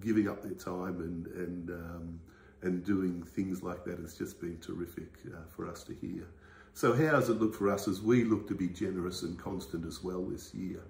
giving 0.00 0.28
up 0.28 0.42
their 0.42 0.52
time 0.52 1.00
and 1.00 1.26
and 1.28 1.70
um, 1.70 2.20
and 2.62 2.84
doing 2.84 3.22
things 3.22 3.62
like 3.62 3.84
that 3.84 3.98
has 3.98 4.14
just 4.14 4.40
been 4.40 4.58
terrific 4.58 5.08
uh, 5.28 5.38
for 5.54 5.66
us 5.66 5.82
to 5.84 5.94
hear. 5.94 6.26
So 6.74 6.92
how 6.94 7.12
does 7.12 7.28
it 7.28 7.40
look 7.40 7.54
for 7.54 7.68
us 7.68 7.88
as 7.88 8.00
we 8.00 8.24
look 8.24 8.46
to 8.48 8.54
be 8.54 8.68
generous 8.68 9.22
and 9.22 9.38
constant 9.38 9.86
as 9.86 10.02
well 10.02 10.22
this 10.22 10.54
year? 10.54 10.82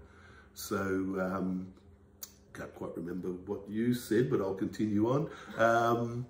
So 0.55 0.79
um, 0.79 1.73
can't 2.53 2.75
quite 2.75 2.97
remember 2.97 3.29
what 3.47 3.61
you 3.69 3.95
said, 3.95 4.31
but 4.31 4.41
I'll 4.41 4.55
continue 4.55 5.09
on. 5.09 5.31
Um, 5.57 6.27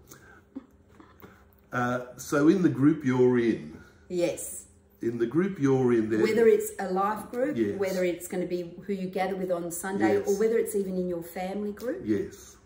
uh, 1.72 2.00
so 2.16 2.48
in 2.48 2.62
the 2.62 2.68
group 2.68 3.04
you're 3.04 3.38
in, 3.38 3.78
yes, 4.08 4.66
in 5.02 5.18
the 5.18 5.26
group 5.26 5.58
you're 5.58 5.92
in 5.92 6.10
there. 6.10 6.22
Whether 6.22 6.46
it's 6.46 6.72
a 6.78 6.90
life 6.90 7.30
group, 7.30 7.56
yes. 7.56 7.78
whether 7.78 8.04
it's 8.04 8.28
going 8.28 8.42
to 8.42 8.46
be 8.46 8.70
who 8.86 8.92
you 8.92 9.08
gather 9.08 9.36
with 9.36 9.50
on 9.50 9.70
Sunday, 9.70 10.14
yes. 10.14 10.28
or 10.28 10.38
whether 10.38 10.58
it's 10.58 10.74
even 10.74 10.96
in 10.96 11.08
your 11.08 11.22
family 11.22 11.72
group. 11.72 12.02
Yes. 12.04 12.56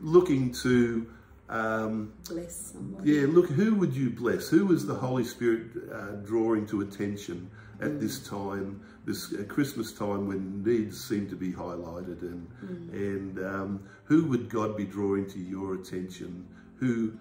Looking 0.00 0.52
to 0.62 1.06
um, 1.48 2.12
bless 2.28 2.72
somebody. 2.72 3.12
Yeah, 3.12 3.26
look, 3.28 3.50
who 3.50 3.74
would 3.74 3.94
you 3.94 4.10
bless? 4.10 4.48
Who 4.48 4.72
is 4.72 4.86
the 4.86 4.94
Holy 4.94 5.24
Spirit 5.24 5.66
uh, 5.92 6.12
drawing 6.24 6.66
to 6.68 6.80
attention 6.80 7.50
at 7.80 7.90
mm. 7.90 8.00
this 8.00 8.26
time, 8.26 8.80
this 9.04 9.32
uh, 9.34 9.44
Christmas 9.44 9.92
time 9.92 10.26
when 10.26 10.62
needs 10.62 11.02
seem 11.02 11.28
to 11.28 11.36
be 11.36 11.52
highlighted? 11.52 12.22
And, 12.22 12.48
mm. 12.64 12.92
and 12.92 13.38
um, 13.44 13.88
who 14.04 14.24
would 14.26 14.48
God 14.48 14.76
be 14.76 14.84
drawing 14.84 15.28
to 15.30 15.38
your 15.38 15.74
attention? 15.74 16.46
Who 16.76 17.12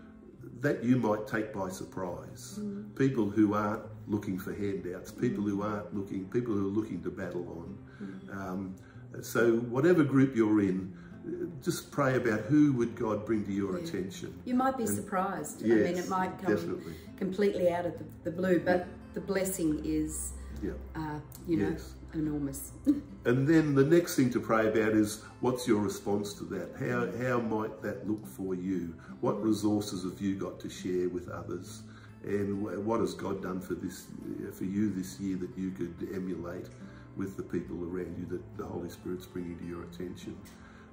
that 0.62 0.84
you 0.84 0.98
might 0.98 1.28
take 1.28 1.54
by 1.54 1.70
surprise. 1.70 2.58
Mm. 2.60 2.96
People 2.96 3.30
who 3.30 3.54
aren't 3.54 3.84
looking 4.14 4.38
for 4.38 4.54
handouts, 4.54 5.12
people 5.12 5.44
who 5.44 5.64
aren't 5.64 5.94
looking, 5.96 6.26
people 6.26 6.54
who 6.54 6.68
are 6.68 6.72
looking 6.80 7.02
to 7.04 7.10
battle 7.10 7.46
on. 7.50 7.78
Mm. 8.02 8.38
Um, 8.38 8.76
so 9.22 9.58
whatever 9.58 10.04
group 10.04 10.36
you're 10.36 10.62
in, 10.62 10.94
just 11.62 11.92
pray 11.92 12.16
about 12.16 12.42
who 12.42 12.74
would 12.74 12.96
God 12.96 13.26
bring 13.26 13.46
to 13.46 13.52
your 13.52 13.78
yeah. 13.78 13.86
attention. 13.86 14.34
You 14.46 14.56
might 14.56 14.78
be 14.78 14.84
and, 14.84 14.96
surprised. 14.96 15.62
Yes, 15.62 15.72
I 15.72 15.92
mean, 15.92 15.98
it 15.98 16.10
might 16.10 16.38
come 16.42 16.56
definitely. 16.56 16.94
completely 17.18 17.70
out 17.70 17.86
of 17.86 17.98
the, 17.98 18.06
the 18.26 18.32
blue, 18.32 18.60
but 18.60 18.88
the 19.14 19.22
blessing 19.22 19.82
is, 19.84 20.34
yeah. 20.62 20.72
uh, 20.96 21.20
you 21.48 21.58
know, 21.58 21.70
yes. 21.70 21.94
enormous. 22.14 22.72
and 23.26 23.48
then 23.48 23.74
the 23.74 23.86
next 23.86 24.16
thing 24.16 24.30
to 24.32 24.40
pray 24.40 24.68
about 24.68 24.94
is 24.94 25.24
what's 25.40 25.68
your 25.68 25.80
response 25.80 26.34
to 26.34 26.44
that? 26.46 26.72
How, 26.78 27.10
how 27.26 27.40
might 27.40 27.82
that 27.82 28.08
look 28.08 28.26
for 28.28 28.54
you? 28.54 28.94
What 29.22 29.42
resources 29.42 30.04
have 30.04 30.20
you 30.22 30.36
got 30.36 30.60
to 30.60 30.70
share 30.70 31.08
with 31.10 31.30
others? 31.30 31.84
And 32.24 32.64
what 32.86 33.00
has 33.02 33.14
God 33.14 33.42
done 33.42 33.60
for 33.60 33.76
this, 33.76 34.08
for 34.54 34.64
you 34.64 34.90
this 34.90 35.20
year 35.20 35.38
that 35.38 35.58
you 35.58 35.72
could 35.72 36.10
emulate 36.14 36.68
with 37.18 37.36
the 37.36 37.44
people 37.44 37.78
around 37.84 38.16
you 38.18 38.26
that 38.26 38.58
the 38.58 38.66
Holy 38.66 38.90
Spirit's 38.90 39.26
bringing 39.26 39.58
to 39.60 39.66
your 39.66 39.84
attention? 39.84 40.38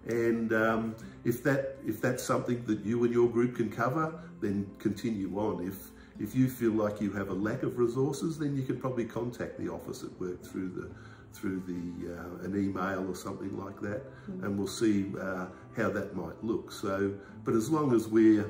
And 0.06 0.52
um, 0.52 0.96
if 1.24 1.42
that 1.44 1.76
if 1.86 2.00
that's 2.00 2.22
something 2.22 2.64
that 2.64 2.84
you 2.84 3.04
and 3.04 3.12
your 3.12 3.28
group 3.28 3.56
can 3.56 3.70
cover, 3.70 4.18
then 4.40 4.66
continue 4.78 5.36
on. 5.38 5.66
If 5.66 5.90
if 6.18 6.34
you 6.34 6.48
feel 6.48 6.72
like 6.72 7.00
you 7.00 7.12
have 7.12 7.28
a 7.28 7.34
lack 7.34 7.62
of 7.62 7.78
resources, 7.78 8.38
then 8.38 8.56
you 8.56 8.62
could 8.62 8.80
probably 8.80 9.04
contact 9.04 9.58
the 9.58 9.68
office 9.68 10.02
at 10.02 10.18
work 10.18 10.42
through 10.42 10.70
the 10.70 10.90
through 11.32 11.62
the 11.66 12.14
uh, 12.16 12.44
an 12.44 12.56
email 12.56 13.06
or 13.08 13.14
something 13.14 13.56
like 13.56 13.80
that, 13.80 14.02
mm 14.26 14.40
-hmm. 14.40 14.44
and 14.44 14.58
we'll 14.58 14.66
see 14.66 15.12
uh, 15.16 15.46
how 15.76 15.90
that 15.92 16.16
might 16.16 16.42
look. 16.42 16.72
So, 16.72 17.12
but 17.44 17.54
as 17.54 17.68
long 17.70 17.94
as 17.94 18.08
we're 18.08 18.46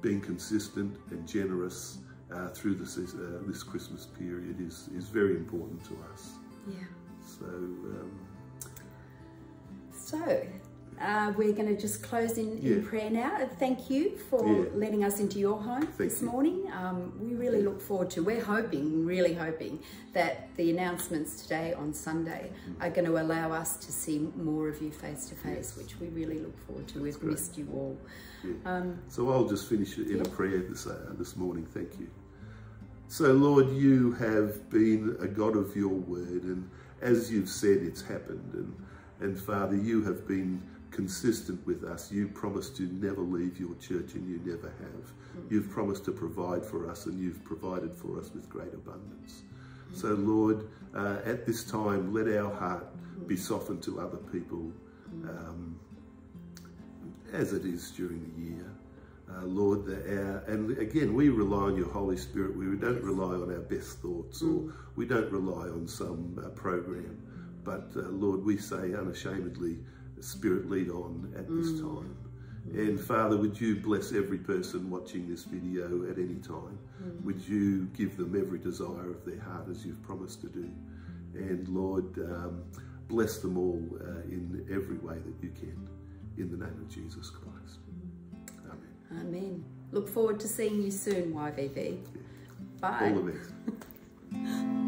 being 0.00 0.20
consistent 0.20 0.96
and 1.10 1.26
generous 1.26 1.98
uh, 2.34 2.48
through 2.48 2.74
this 2.74 2.98
uh, 2.98 3.40
this 3.46 3.62
Christmas 3.62 4.06
period 4.06 4.60
is 4.60 4.88
is 4.96 5.08
very 5.08 5.36
important 5.36 5.84
to 5.84 5.94
us. 6.12 6.32
Yeah. 6.66 6.84
So. 7.20 7.46
Um, 7.46 8.28
so 9.92 10.42
uh, 11.00 11.32
we're 11.36 11.52
going 11.52 11.68
to 11.74 11.80
just 11.80 12.02
close 12.02 12.38
in, 12.38 12.58
yeah. 12.58 12.74
in 12.74 12.86
prayer 12.86 13.10
now. 13.10 13.48
Thank 13.58 13.90
you 13.90 14.16
for 14.30 14.46
yeah. 14.46 14.64
letting 14.74 15.04
us 15.04 15.20
into 15.20 15.38
your 15.38 15.60
home 15.60 15.82
Thank 15.82 15.96
this 15.96 16.22
you. 16.22 16.30
morning. 16.30 16.70
Um, 16.72 17.12
we 17.20 17.34
really 17.34 17.62
look 17.62 17.80
forward 17.80 18.10
to, 18.10 18.22
we're 18.22 18.44
hoping, 18.44 19.04
really 19.04 19.34
hoping, 19.34 19.80
that 20.12 20.54
the 20.56 20.70
announcements 20.70 21.42
today 21.42 21.74
on 21.74 21.92
Sunday 21.94 22.50
mm. 22.68 22.82
are 22.82 22.90
going 22.90 23.06
to 23.06 23.18
allow 23.18 23.52
us 23.52 23.76
to 23.76 23.92
see 23.92 24.18
more 24.36 24.68
of 24.68 24.80
you 24.82 24.90
face 24.90 25.28
to 25.28 25.34
face, 25.34 25.76
which 25.76 25.98
we 26.00 26.08
really 26.08 26.38
look 26.38 26.58
forward 26.66 26.88
to. 26.88 27.02
We've 27.02 27.22
missed 27.22 27.56
you 27.58 27.68
all. 27.72 27.98
Yeah. 28.44 28.52
Um, 28.64 28.98
so 29.08 29.30
I'll 29.30 29.48
just 29.48 29.68
finish 29.68 29.98
in 29.98 30.20
a 30.20 30.28
prayer 30.28 30.58
this, 30.58 30.86
uh, 30.86 31.12
this 31.18 31.36
morning. 31.36 31.66
Thank 31.66 31.98
you. 31.98 32.08
So, 33.10 33.32
Lord, 33.32 33.70
you 33.70 34.12
have 34.12 34.68
been 34.68 35.16
a 35.18 35.26
God 35.26 35.56
of 35.56 35.74
your 35.74 35.88
word, 35.88 36.42
and 36.42 36.68
as 37.00 37.32
you've 37.32 37.48
said, 37.48 37.78
it's 37.78 38.02
happened. 38.02 38.52
And, 38.52 38.76
and 39.20 39.38
Father, 39.38 39.76
you 39.76 40.02
have 40.04 40.28
been 40.28 40.62
consistent 40.90 41.64
with 41.66 41.84
us. 41.84 42.10
You 42.10 42.28
promised 42.28 42.76
to 42.78 42.82
never 42.84 43.20
leave 43.20 43.58
your 43.60 43.74
church 43.76 44.14
and 44.14 44.28
you 44.28 44.40
never 44.44 44.68
have. 44.68 45.50
You've 45.50 45.70
promised 45.70 46.04
to 46.06 46.12
provide 46.12 46.64
for 46.64 46.90
us 46.90 47.06
and 47.06 47.20
you've 47.20 47.44
provided 47.44 47.94
for 47.94 48.18
us 48.18 48.30
with 48.34 48.48
great 48.48 48.72
abundance. 48.72 49.42
So 49.92 50.08
Lord, 50.08 50.68
uh, 50.94 51.18
at 51.24 51.46
this 51.46 51.64
time, 51.64 52.12
let 52.12 52.28
our 52.36 52.52
heart 52.54 52.86
be 53.26 53.36
softened 53.36 53.82
to 53.84 54.00
other 54.00 54.16
people 54.16 54.72
um, 55.24 55.78
as 57.32 57.52
it 57.52 57.64
is 57.64 57.90
during 57.90 58.22
the 58.22 58.42
year. 58.42 58.70
Uh, 59.30 59.44
Lord, 59.44 59.84
the, 59.84 59.96
our, 59.96 60.38
and 60.46 60.76
again, 60.78 61.14
we 61.14 61.28
rely 61.28 61.64
on 61.64 61.76
your 61.76 61.90
Holy 61.90 62.16
Spirit. 62.16 62.56
We 62.56 62.64
don't 62.76 63.02
rely 63.02 63.34
on 63.34 63.52
our 63.52 63.60
best 63.60 63.98
thoughts 63.98 64.42
or 64.42 64.72
we 64.96 65.04
don't 65.04 65.30
rely 65.30 65.68
on 65.68 65.86
some 65.86 66.42
uh, 66.42 66.48
program. 66.50 67.22
But 67.64 67.90
uh, 67.96 68.08
Lord, 68.08 68.44
we 68.44 68.56
say 68.56 68.94
unashamedly, 68.94 69.78
Spirit 70.20 70.68
lead 70.68 70.90
on 70.90 71.32
at 71.36 71.48
this 71.48 71.68
mm. 71.68 71.80
time. 71.80 72.16
And 72.72 73.00
Father, 73.00 73.36
would 73.36 73.58
you 73.58 73.76
bless 73.76 74.12
every 74.12 74.38
person 74.38 74.90
watching 74.90 75.28
this 75.28 75.44
video 75.44 76.10
at 76.10 76.18
any 76.18 76.36
time? 76.36 76.78
Mm. 77.02 77.24
Would 77.24 77.48
you 77.48 77.86
give 77.96 78.16
them 78.16 78.38
every 78.38 78.58
desire 78.58 79.10
of 79.10 79.24
their 79.24 79.40
heart 79.40 79.68
as 79.70 79.86
you've 79.86 80.02
promised 80.02 80.42
to 80.42 80.48
do? 80.48 80.68
And 81.34 81.66
Lord, 81.68 82.18
um, 82.18 82.62
bless 83.08 83.38
them 83.38 83.56
all 83.56 83.82
uh, 84.00 84.20
in 84.22 84.66
every 84.70 84.98
way 84.98 85.16
that 85.16 85.42
you 85.42 85.50
can. 85.50 85.88
In 86.36 86.50
the 86.50 86.56
name 86.56 86.74
of 86.74 86.88
Jesus 86.88 87.30
Christ. 87.30 87.78
Amen. 88.66 89.26
Amen. 89.26 89.64
Look 89.90 90.08
forward 90.08 90.38
to 90.40 90.48
seeing 90.48 90.82
you 90.82 90.90
soon, 90.90 91.32
YVV. 91.32 91.76
Yeah. 91.76 92.20
Bye. 92.80 93.12
All 93.14 93.22
the 93.22 93.32
best. 93.32 94.84